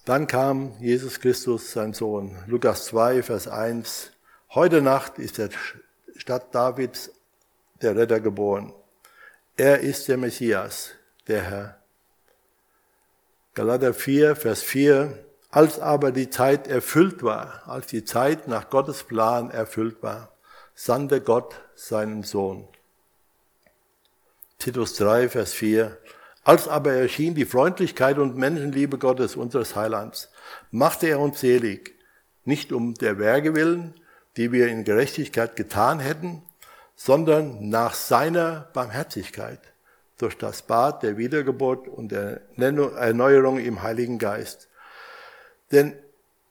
[0.05, 2.37] Dann kam Jesus Christus, sein Sohn.
[2.47, 4.11] Lukas 2, Vers 1.
[4.49, 5.49] Heute Nacht ist der
[6.17, 7.11] Stadt Davids
[7.81, 8.73] der Retter geboren.
[9.55, 10.91] Er ist der Messias,
[11.27, 11.82] der Herr.
[13.55, 15.15] Galater 4, Vers 4.
[15.51, 20.31] Als aber die Zeit erfüllt war, als die Zeit nach Gottes Plan erfüllt war,
[20.73, 22.67] sandte Gott seinen Sohn.
[24.57, 25.95] Titus 3, Vers 4.
[26.43, 30.31] Als aber erschien die Freundlichkeit und Menschenliebe Gottes, unseres Heilands,
[30.71, 31.93] machte er uns selig,
[32.45, 33.93] nicht um der Werke willen,
[34.35, 36.41] die wir in Gerechtigkeit getan hätten,
[36.95, 39.72] sondern nach seiner Barmherzigkeit
[40.17, 44.69] durch das Bad der Wiedergeburt und der Erneuerung im Heiligen Geist.
[45.71, 45.93] Denn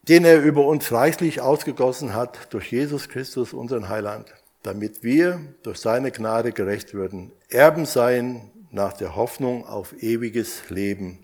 [0.08, 5.78] den er über uns reichlich ausgegossen hat durch Jesus Christus, unseren Heiland, damit wir durch
[5.78, 11.20] seine Gnade gerecht würden, Erben seien nach der Hoffnung auf ewiges Leben.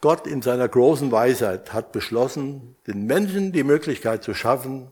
[0.00, 4.90] Gott in seiner großen Weisheit hat beschlossen, den Menschen die Möglichkeit zu schaffen,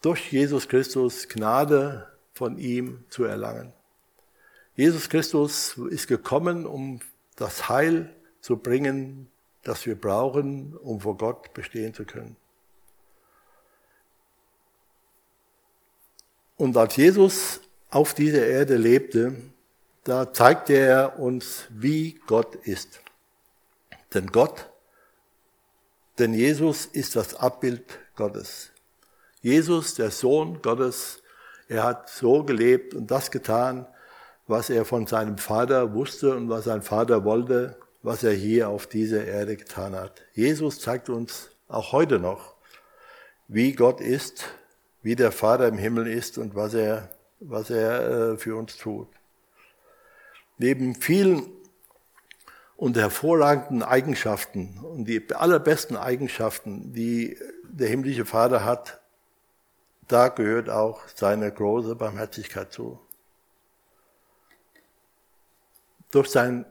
[0.00, 3.72] durch Jesus Christus Gnade von ihm zu erlangen.
[4.78, 7.00] Jesus Christus ist gekommen, um
[7.34, 9.28] das Heil zu bringen,
[9.64, 12.36] das wir brauchen, um vor Gott bestehen zu können.
[16.56, 17.60] Und als Jesus
[17.90, 19.34] auf dieser Erde lebte,
[20.04, 23.00] da zeigte er uns, wie Gott ist.
[24.14, 24.70] Denn Gott,
[26.20, 28.70] denn Jesus ist das Abbild Gottes.
[29.40, 31.20] Jesus, der Sohn Gottes,
[31.66, 33.84] er hat so gelebt und das getan,
[34.48, 38.86] was er von seinem Vater wusste und was sein Vater wollte, was er hier auf
[38.86, 40.22] dieser Erde getan hat.
[40.32, 42.54] Jesus zeigt uns auch heute noch,
[43.46, 44.46] wie Gott ist,
[45.02, 49.08] wie der Vater im Himmel ist und was er, was er äh, für uns tut.
[50.56, 51.46] Neben vielen
[52.76, 59.00] und hervorragenden Eigenschaften und die allerbesten Eigenschaften, die der himmlische Vater hat,
[60.08, 62.98] da gehört auch seine große Barmherzigkeit zu.
[66.10, 66.64] Durch sein,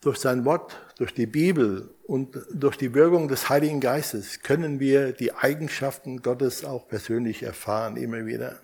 [0.00, 5.12] durch sein Wort, durch die Bibel und durch die Wirkung des Heiligen Geistes können wir
[5.12, 8.60] die Eigenschaften Gottes auch persönlich erfahren, immer wieder.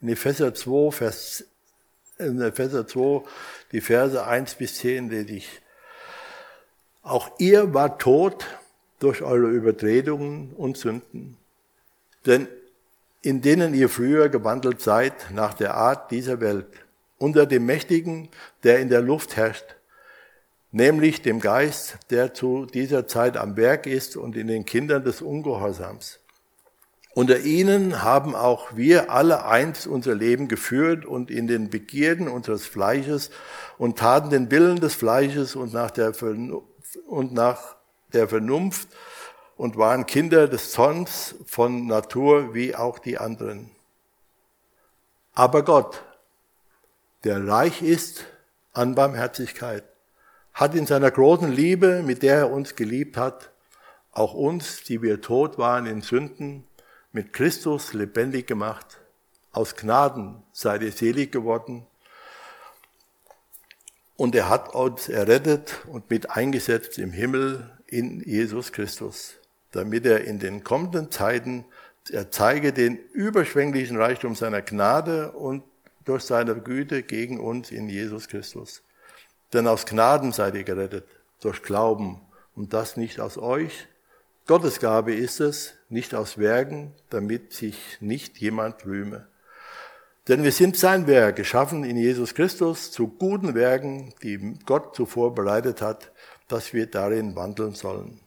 [0.00, 1.44] In Epheser 2, Vers,
[2.18, 3.22] in Epheser 2,
[3.72, 5.60] die Verse 1 bis 10 lese ich.
[7.02, 8.46] Auch ihr wart tot
[8.98, 11.36] durch eure Übertretungen und Sünden.
[12.24, 12.48] Denn
[13.20, 16.66] in denen ihr früher gewandelt seid nach der Art dieser Welt,
[17.18, 18.28] unter dem Mächtigen,
[18.62, 19.76] der in der Luft herrscht,
[20.72, 25.22] nämlich dem Geist, der zu dieser Zeit am Werk ist und in den Kindern des
[25.22, 26.20] Ungehorsams.
[27.14, 32.66] Unter ihnen haben auch wir alle einst unser Leben geführt und in den Begierden unseres
[32.66, 33.30] Fleisches
[33.78, 36.12] und taten den Willen des Fleisches und nach der,
[37.06, 37.76] und nach
[38.12, 38.88] der Vernunft
[39.56, 43.70] und waren Kinder des Zorns von Natur wie auch die anderen.
[45.34, 46.02] Aber Gott,
[47.24, 48.26] der reich ist
[48.72, 49.84] an Barmherzigkeit,
[50.52, 53.50] hat in seiner großen Liebe, mit der er uns geliebt hat,
[54.12, 56.64] auch uns, die wir tot waren in Sünden,
[57.12, 59.00] mit Christus lebendig gemacht.
[59.52, 61.86] Aus Gnaden seid ihr selig geworden.
[64.16, 69.34] Und er hat uns errettet und mit eingesetzt im Himmel in Jesus Christus,
[69.72, 71.64] damit er in den kommenden Zeiten
[72.10, 75.62] er zeige den überschwänglichen Reichtum seiner Gnade und
[76.04, 78.82] durch seine Güte gegen uns in Jesus Christus.
[79.52, 81.06] Denn aus Gnaden seid ihr gerettet,
[81.40, 82.20] durch Glauben,
[82.54, 83.88] und das nicht aus euch.
[84.46, 89.26] Gottes Gabe ist es, nicht aus Werken, damit sich nicht jemand rühme.
[90.28, 95.34] Denn wir sind sein Werk, geschaffen in Jesus Christus zu guten Werken, die Gott zuvor
[95.34, 96.12] bereitet hat,
[96.48, 98.20] dass wir darin wandeln sollen.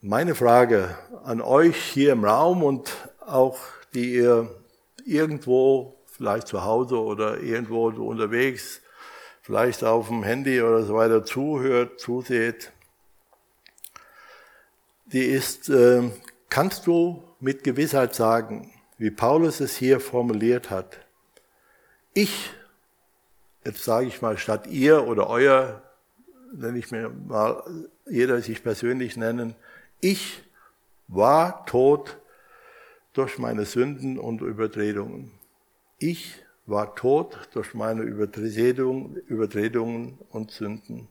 [0.00, 3.58] Meine Frage an euch hier im Raum und auch
[3.94, 4.48] die ihr
[5.04, 8.80] irgendwo, vielleicht zu Hause oder irgendwo unterwegs,
[9.42, 12.72] vielleicht auf dem Handy oder so weiter zuhört, zuseht,
[15.06, 16.10] die ist, äh,
[16.48, 20.98] kannst du mit Gewissheit sagen, wie Paulus es hier formuliert hat,
[22.14, 22.50] ich,
[23.64, 25.82] jetzt sage ich mal statt ihr oder euer,
[26.52, 27.62] nenne ich mir mal,
[28.08, 29.54] jeder sich persönlich nennen,
[30.00, 30.42] ich
[31.14, 32.18] war tot
[33.12, 35.30] durch meine Sünden und Übertretungen.
[35.98, 41.08] Ich war tot durch meine Übertretungen, und Sünden.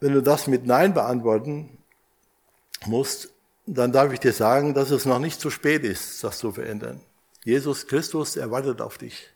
[0.00, 1.78] Wenn du das mit Nein beantworten
[2.86, 3.32] musst,
[3.66, 7.00] dann darf ich dir sagen, dass es noch nicht zu spät ist, das zu verändern.
[7.44, 9.28] Jesus Christus erwartet auf dich.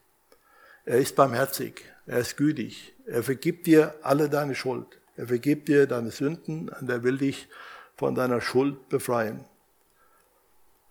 [0.85, 5.87] Er ist barmherzig, er ist gütig, er vergibt dir alle deine Schuld, er vergibt dir
[5.87, 7.49] deine Sünden und er will dich
[7.97, 9.45] von deiner Schuld befreien.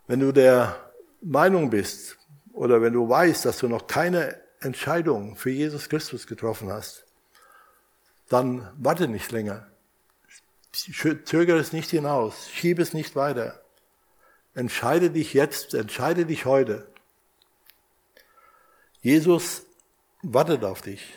[0.06, 2.18] Wenn du der Meinung bist
[2.52, 7.04] oder wenn du weißt, dass du noch keine Entscheidung für Jesus Christus getroffen hast,
[8.28, 9.68] dann warte nicht länger.
[10.72, 13.62] Zögere es nicht hinaus, schiebe es nicht weiter.
[14.54, 16.88] Entscheide dich jetzt, entscheide dich heute.
[19.00, 19.66] Jesus
[20.22, 21.14] wartet auf dich.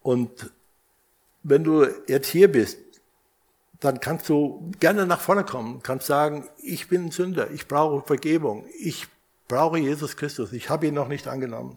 [0.00, 0.52] Und
[1.44, 2.78] wenn du jetzt hier bist,
[3.78, 8.04] dann kannst du gerne nach vorne kommen, kannst sagen, ich bin ein Sünder, ich brauche
[8.06, 9.06] Vergebung, ich
[9.46, 11.76] brauche Jesus Christus, ich habe ihn noch nicht angenommen.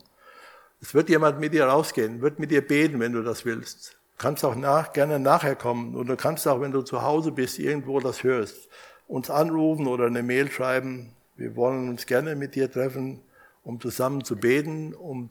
[0.81, 3.97] Es wird jemand mit dir rausgehen, wird mit dir beten, wenn du das willst.
[4.17, 7.31] Du kannst auch nach, gerne nachher kommen und du kannst auch, wenn du zu Hause
[7.31, 8.69] bist, irgendwo das hörst,
[9.07, 11.13] uns anrufen oder eine Mail schreiben.
[11.35, 13.21] Wir wollen uns gerne mit dir treffen,
[13.63, 15.29] um zusammen zu beten, um,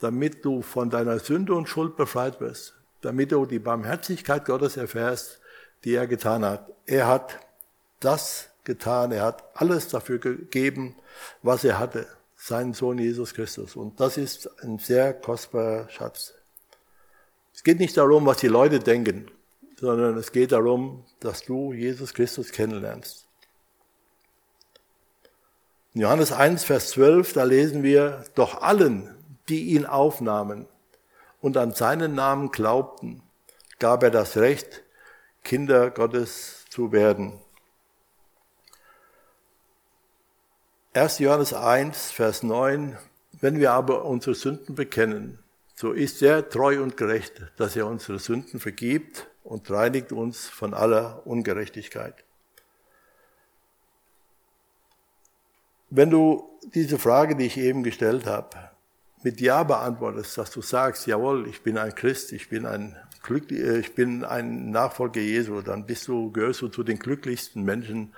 [0.00, 5.40] damit du von deiner Sünde und Schuld befreit wirst, damit du die Barmherzigkeit Gottes erfährst,
[5.84, 6.70] die er getan hat.
[6.86, 7.38] Er hat
[8.00, 10.96] das getan, er hat alles dafür gegeben,
[11.42, 13.76] was er hatte seinen Sohn Jesus Christus.
[13.76, 16.34] Und das ist ein sehr kostbarer Schatz.
[17.54, 19.30] Es geht nicht darum, was die Leute denken,
[19.80, 23.26] sondern es geht darum, dass du Jesus Christus kennenlernst.
[25.94, 29.16] In Johannes 1, Vers 12, da lesen wir, doch allen,
[29.48, 30.66] die ihn aufnahmen
[31.40, 33.22] und an seinen Namen glaubten,
[33.78, 34.82] gab er das Recht,
[35.44, 37.40] Kinder Gottes zu werden.
[40.94, 41.20] 1.
[41.20, 42.98] Johannes 1, Vers 9,
[43.40, 45.38] wenn wir aber unsere Sünden bekennen,
[45.74, 50.74] so ist er treu und gerecht, dass er unsere Sünden vergibt und reinigt uns von
[50.74, 52.24] aller Ungerechtigkeit.
[55.90, 58.70] Wenn du diese Frage, die ich eben gestellt habe,
[59.22, 63.50] mit Ja beantwortest, dass du sagst, jawohl, ich bin ein Christ, ich bin ein, Glück,
[63.50, 68.14] äh, ich bin ein Nachfolger Jesu, dann bist du, gehörst du zu den glücklichsten Menschen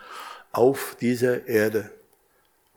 [0.53, 1.91] auf dieser Erde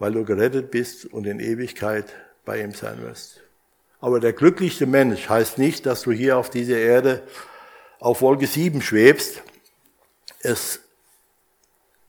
[0.04, 2.14] weil du gerettet bist und in Ewigkeit
[2.44, 3.40] bei ihm sein wirst.
[4.02, 7.24] Aber der glücklichste Mensch heißt nicht, dass du hier auf dieser Erde
[8.02, 9.42] auf Wolke 7 schwebst.
[10.42, 10.82] Es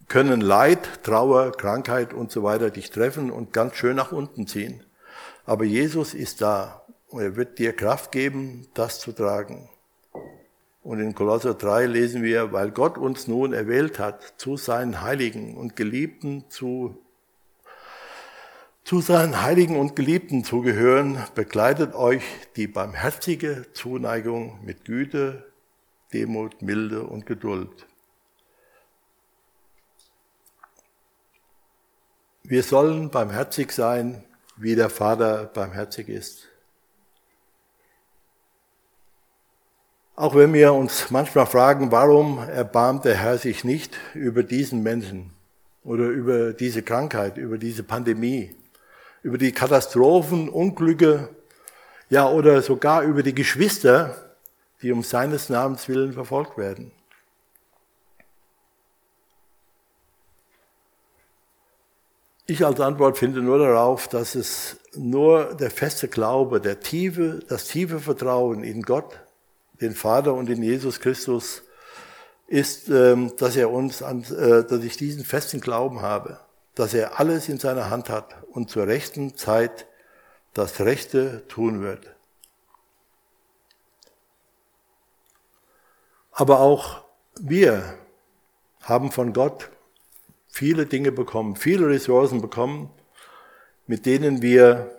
[0.08, 4.82] können Leid, Trauer, Krankheit und so weiter dich treffen und ganz schön nach unten ziehen.
[5.44, 9.68] Aber Jesus ist da und er wird dir Kraft geben, das zu tragen.
[10.82, 15.56] Und in Kolosser 3 lesen wir, weil Gott uns nun erwählt hat, zu seinen Heiligen
[15.56, 16.98] und Geliebten zu
[18.84, 22.22] zu seinen Heiligen und Geliebten zu gehören, begleitet euch
[22.54, 25.50] die barmherzige Zuneigung mit Güte,
[26.12, 27.86] Demut, Milde und Geduld.
[32.42, 34.22] Wir sollen barmherzig sein,
[34.56, 36.48] wie der Vater barmherzig ist.
[40.16, 45.30] Auch wenn wir uns manchmal fragen, warum erbarmt der Herr sich nicht über diesen Menschen
[45.82, 48.54] oder über diese Krankheit, über diese Pandemie,
[49.24, 51.30] über die Katastrophen, Unglücke,
[52.10, 54.36] ja, oder sogar über die Geschwister,
[54.82, 56.92] die um seines Namens willen verfolgt werden.
[62.46, 67.68] Ich als Antwort finde nur darauf, dass es nur der feste Glaube, der tiefe, das
[67.68, 69.18] tiefe Vertrauen in Gott,
[69.80, 71.62] den Vater und in Jesus Christus
[72.46, 76.38] ist, ähm, dass er uns, äh, dass ich diesen festen Glauben habe,
[76.74, 79.86] dass er alles in seiner Hand hat und zur rechten Zeit
[80.52, 82.14] das Rechte tun wird.
[86.30, 87.04] Aber auch
[87.40, 87.96] wir
[88.82, 89.70] haben von Gott
[90.54, 92.88] viele Dinge bekommen, viele Ressourcen bekommen,
[93.88, 94.96] mit denen wir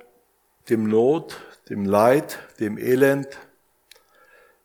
[0.68, 1.40] dem Not,
[1.70, 3.30] dem Leid, dem Elend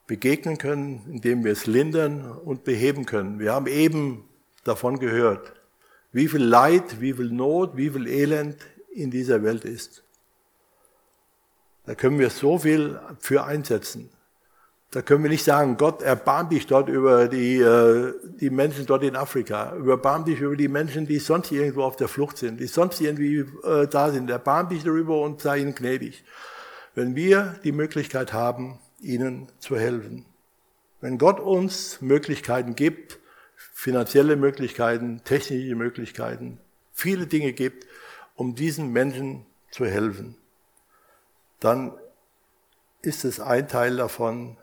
[0.08, 3.38] begegnen können, indem wir es lindern und beheben können.
[3.38, 4.28] Wir haben eben
[4.64, 5.52] davon gehört,
[6.10, 8.56] wie viel Leid, wie viel Not, wie viel Elend
[8.92, 10.02] in dieser Welt ist.
[11.86, 14.10] Da können wir so viel für einsetzen.
[14.92, 19.04] Da können wir nicht sagen, Gott, erbarm dich dort über die, äh, die Menschen dort
[19.04, 22.66] in Afrika, erbarm dich über die Menschen, die sonst irgendwo auf der Flucht sind, die
[22.66, 26.24] sonst irgendwie äh, da sind, erbarm dich darüber und sei ihnen gnädig.
[26.96, 30.26] Wenn wir die Möglichkeit haben, ihnen zu helfen.
[31.00, 33.20] Wenn Gott uns Möglichkeiten gibt,
[33.54, 36.58] finanzielle Möglichkeiten, technische Möglichkeiten,
[36.92, 37.86] viele Dinge gibt,
[38.34, 40.36] um diesen Menschen zu helfen,
[41.60, 41.92] dann
[43.02, 44.56] ist es ein Teil davon,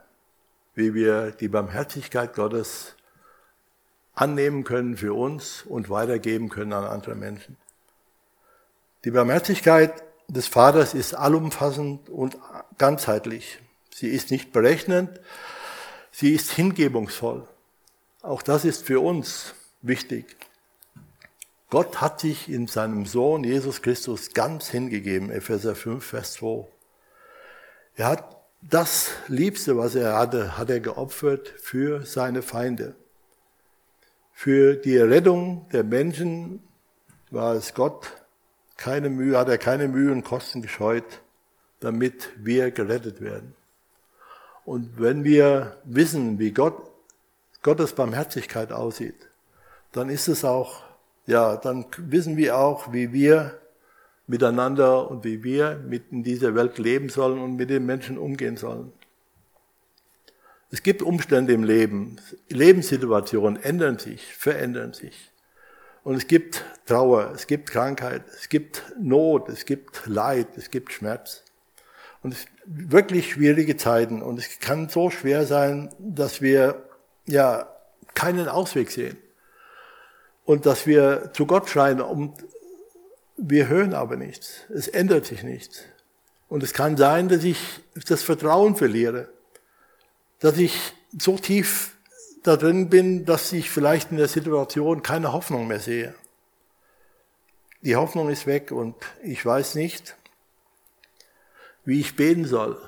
[0.78, 2.94] wie wir die Barmherzigkeit Gottes
[4.14, 7.58] annehmen können für uns und weitergeben können an andere Menschen.
[9.04, 12.38] Die Barmherzigkeit des Vaters ist allumfassend und
[12.78, 13.58] ganzheitlich.
[13.92, 15.20] Sie ist nicht berechnend,
[16.12, 17.48] sie ist hingebungsvoll.
[18.22, 20.36] Auch das ist für uns wichtig.
[21.72, 26.68] Gott hat sich in seinem Sohn Jesus Christus ganz hingegeben, Epheser 5, Vers 2.
[27.96, 32.96] Er hat das Liebste, was er hatte, hat er geopfert für seine Feinde.
[34.34, 36.62] Für die Rettung der Menschen
[37.32, 38.08] war es Gott
[38.76, 41.22] keine Mühe, hat er keine Mühe und Kosten gescheut,
[41.80, 43.56] damit wir gerettet werden.
[44.66, 46.76] Und wenn wir wissen, wie Gott,
[47.64, 49.30] Gottes Barmherzigkeit aussieht,
[49.92, 50.84] dann ist es auch,
[51.26, 53.60] ja, dann wissen wir auch, wie wir
[54.28, 58.58] miteinander und wie wir mit in dieser Welt leben sollen und mit den Menschen umgehen
[58.58, 58.92] sollen.
[60.70, 62.18] Es gibt Umstände im Leben,
[62.50, 65.32] Lebenssituationen ändern sich, verändern sich.
[66.04, 70.92] Und es gibt Trauer, es gibt Krankheit, es gibt Not, es gibt Leid, es gibt
[70.92, 71.44] Schmerz.
[72.22, 74.22] Und es wirklich schwierige Zeiten.
[74.22, 76.84] Und es kann so schwer sein, dass wir
[77.26, 77.68] ja
[78.14, 79.18] keinen Ausweg sehen.
[80.44, 82.34] Und dass wir zu Gott schreien, um
[83.38, 84.66] wir hören aber nichts.
[84.74, 85.84] Es ändert sich nichts.
[86.50, 87.60] Und es kann sein, dass ich
[88.08, 89.30] das Vertrauen verliere.
[90.40, 91.96] Dass ich so tief
[92.44, 96.16] da drin bin, dass ich vielleicht in der Situation keine Hoffnung mehr sehe.
[97.82, 100.16] Die Hoffnung ist weg und ich weiß nicht,
[101.86, 102.82] wie ich beten soll.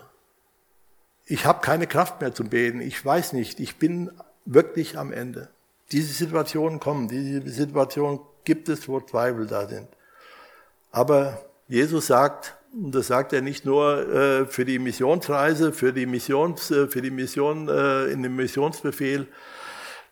[1.25, 2.81] Ich habe keine Kraft mehr zum Beten.
[2.81, 3.59] Ich weiß nicht.
[3.59, 4.09] Ich bin
[4.45, 5.49] wirklich am Ende.
[5.91, 7.07] Diese Situationen kommen.
[7.07, 9.87] Diese Situationen gibt es, wo Zweifel da sind.
[10.91, 16.05] Aber Jesus sagt, und das sagt er nicht nur äh, für die Missionsreise, für die,
[16.05, 19.27] Missions, äh, für die Mission äh, in dem Missionsbefehl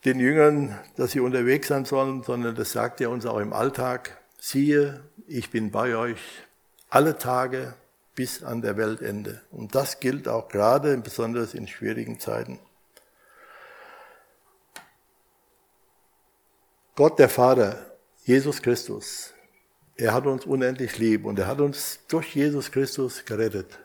[0.05, 4.17] den Jüngern, dass sie unterwegs sein sollen, sondern das sagt er uns auch im Alltag.
[4.39, 6.19] Siehe, ich bin bei euch
[6.89, 7.73] alle Tage
[8.15, 9.41] bis an der Weltende.
[9.51, 12.59] Und das gilt auch gerade, besonders in schwierigen Zeiten.
[16.95, 19.33] Gott der Vater, Jesus Christus,
[19.97, 23.79] er hat uns unendlich lieb und er hat uns durch Jesus Christus gerettet.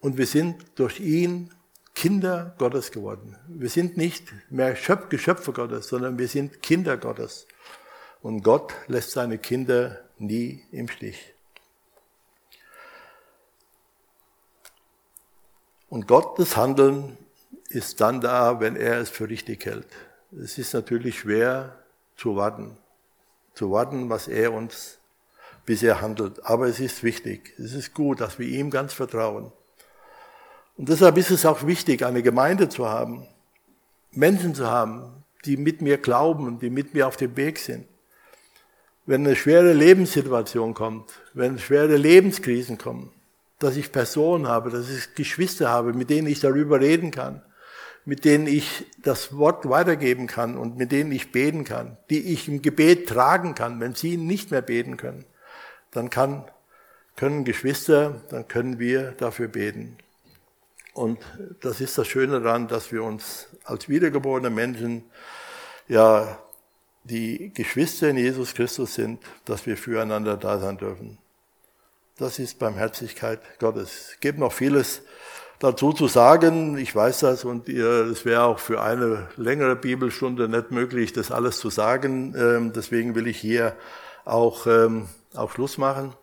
[0.00, 1.50] Und wir sind durch ihn
[1.94, 3.36] Kinder Gottes geworden.
[3.48, 4.76] Wir sind nicht mehr
[5.08, 7.46] Geschöpfe Gottes, sondern wir sind Kinder Gottes.
[8.20, 11.32] Und Gott lässt seine Kinder nie im Stich.
[15.88, 17.16] Und Gottes Handeln
[17.70, 19.88] ist dann da, wenn er es für richtig hält.
[20.32, 21.78] Es ist natürlich schwer
[22.16, 22.76] zu warten,
[23.54, 24.98] zu warten, was er uns
[25.66, 26.46] bis er handelt.
[26.46, 29.52] Aber es ist wichtig, es ist gut, dass wir ihm ganz vertrauen.
[30.78, 33.26] Und deshalb ist es auch wichtig, eine Gemeinde zu haben,
[34.12, 37.86] Menschen zu haben, die mit mir glauben und die mit mir auf dem Weg sind.
[39.04, 43.12] Wenn eine schwere Lebenssituation kommt, wenn schwere Lebenskrisen kommen,
[43.58, 47.42] dass ich Personen habe, dass ich Geschwister habe, mit denen ich darüber reden kann,
[48.04, 52.48] mit denen ich das Wort weitergeben kann und mit denen ich beten kann, die ich
[52.48, 55.24] im Gebet tragen kann, wenn sie nicht mehr beten können
[55.96, 56.44] dann kann,
[57.16, 59.96] können Geschwister, dann können wir dafür beten.
[60.92, 61.18] Und
[61.60, 65.04] das ist das Schöne daran, dass wir uns als wiedergeborene Menschen
[65.88, 66.38] ja
[67.04, 71.18] die Geschwister in Jesus Christus sind, dass wir füreinander da sein dürfen.
[72.18, 74.12] Das ist Barmherzigkeit Gottes.
[74.12, 75.02] Es gibt noch vieles
[75.58, 76.78] dazu zu sagen.
[76.78, 81.58] Ich weiß das und es wäre auch für eine längere Bibelstunde nicht möglich, das alles
[81.58, 82.34] zu sagen.
[82.36, 83.76] Ähm, deswegen will ich hier
[84.24, 86.14] auch, ähm, auch Schluss machen.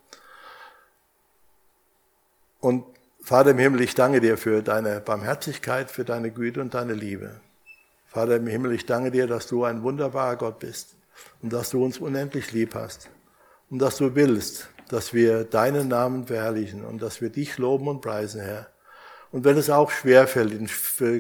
[2.60, 2.86] Und
[3.22, 7.40] Vater im Himmel, ich danke dir für deine Barmherzigkeit, für deine Güte und deine Liebe.
[8.06, 10.96] Vater im Himmel, ich danke dir, dass du ein wunderbarer Gott bist
[11.42, 13.10] und dass du uns unendlich lieb hast
[13.70, 18.02] und dass du willst, dass wir deinen Namen verherrlichen und dass wir dich loben und
[18.02, 18.68] preisen, Herr.
[19.32, 20.70] Und wenn es auch schwerfällt in,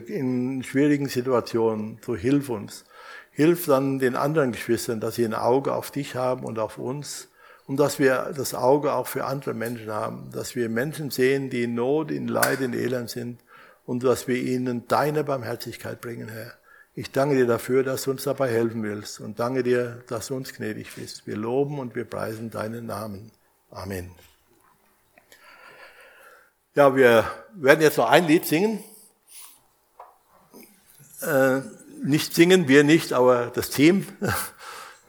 [0.05, 2.85] in schwierigen Situationen, so hilf uns.
[3.31, 7.29] Hilf dann den anderen Geschwistern, dass sie ein Auge auf dich haben und auf uns
[7.67, 11.63] und dass wir das Auge auch für andere Menschen haben, dass wir Menschen sehen, die
[11.63, 13.39] in Not, in Leid, in Elend sind
[13.85, 16.53] und dass wir ihnen deine Barmherzigkeit bringen, Herr.
[16.95, 20.35] Ich danke dir dafür, dass du uns dabei helfen willst und danke dir, dass du
[20.35, 21.25] uns gnädig bist.
[21.25, 23.31] Wir loben und wir preisen deinen Namen.
[23.71, 24.11] Amen.
[26.75, 28.83] Ja, wir werden jetzt noch ein Lied singen.
[31.21, 31.61] Äh,
[32.03, 34.07] nicht singen, wir nicht, aber das Team.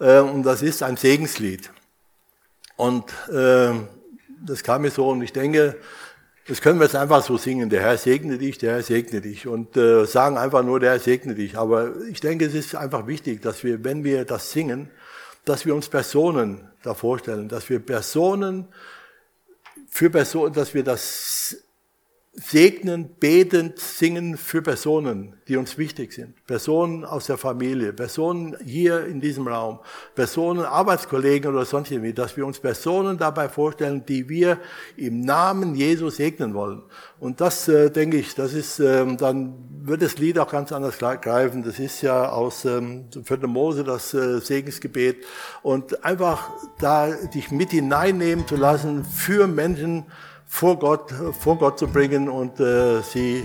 [0.00, 1.70] Äh, und das ist ein Segenslied.
[2.76, 3.72] Und äh,
[4.44, 5.76] das kam mir so und ich denke,
[6.46, 7.70] das können wir jetzt einfach so singen.
[7.70, 9.46] Der Herr segne dich, der Herr segne dich.
[9.46, 11.56] Und äh, sagen einfach nur, der Herr segne dich.
[11.56, 14.90] Aber ich denke, es ist einfach wichtig, dass wir, wenn wir das singen,
[15.44, 18.68] dass wir uns Personen da vorstellen, dass wir Personen
[19.88, 21.63] für Personen, dass wir das
[22.36, 26.34] segnen, betend singen für Personen, die uns wichtig sind.
[26.46, 29.78] Personen aus der Familie, Personen hier in diesem Raum,
[30.16, 34.58] Personen, Arbeitskollegen oder sonst irgendwie, dass wir uns Personen dabei vorstellen, die wir
[34.96, 36.82] im Namen Jesus segnen wollen.
[37.20, 40.98] Und das, äh, denke ich, das ist, ähm, dann wird das Lied auch ganz anders
[40.98, 41.62] greifen.
[41.62, 43.46] Das ist ja aus ähm, 4.
[43.46, 45.24] Mose das äh, Segensgebet.
[45.62, 50.04] Und einfach da dich mit hineinnehmen zu lassen für Menschen,
[50.54, 53.44] vor Gott, vor Gott zu bringen und äh, sie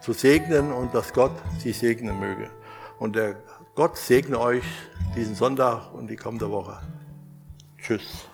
[0.00, 1.30] zu segnen und dass Gott
[1.60, 2.50] sie segnen möge.
[2.98, 3.36] Und der
[3.76, 4.64] Gott segne euch
[5.14, 6.80] diesen Sonntag und die kommende Woche.
[7.80, 8.26] Tschüss.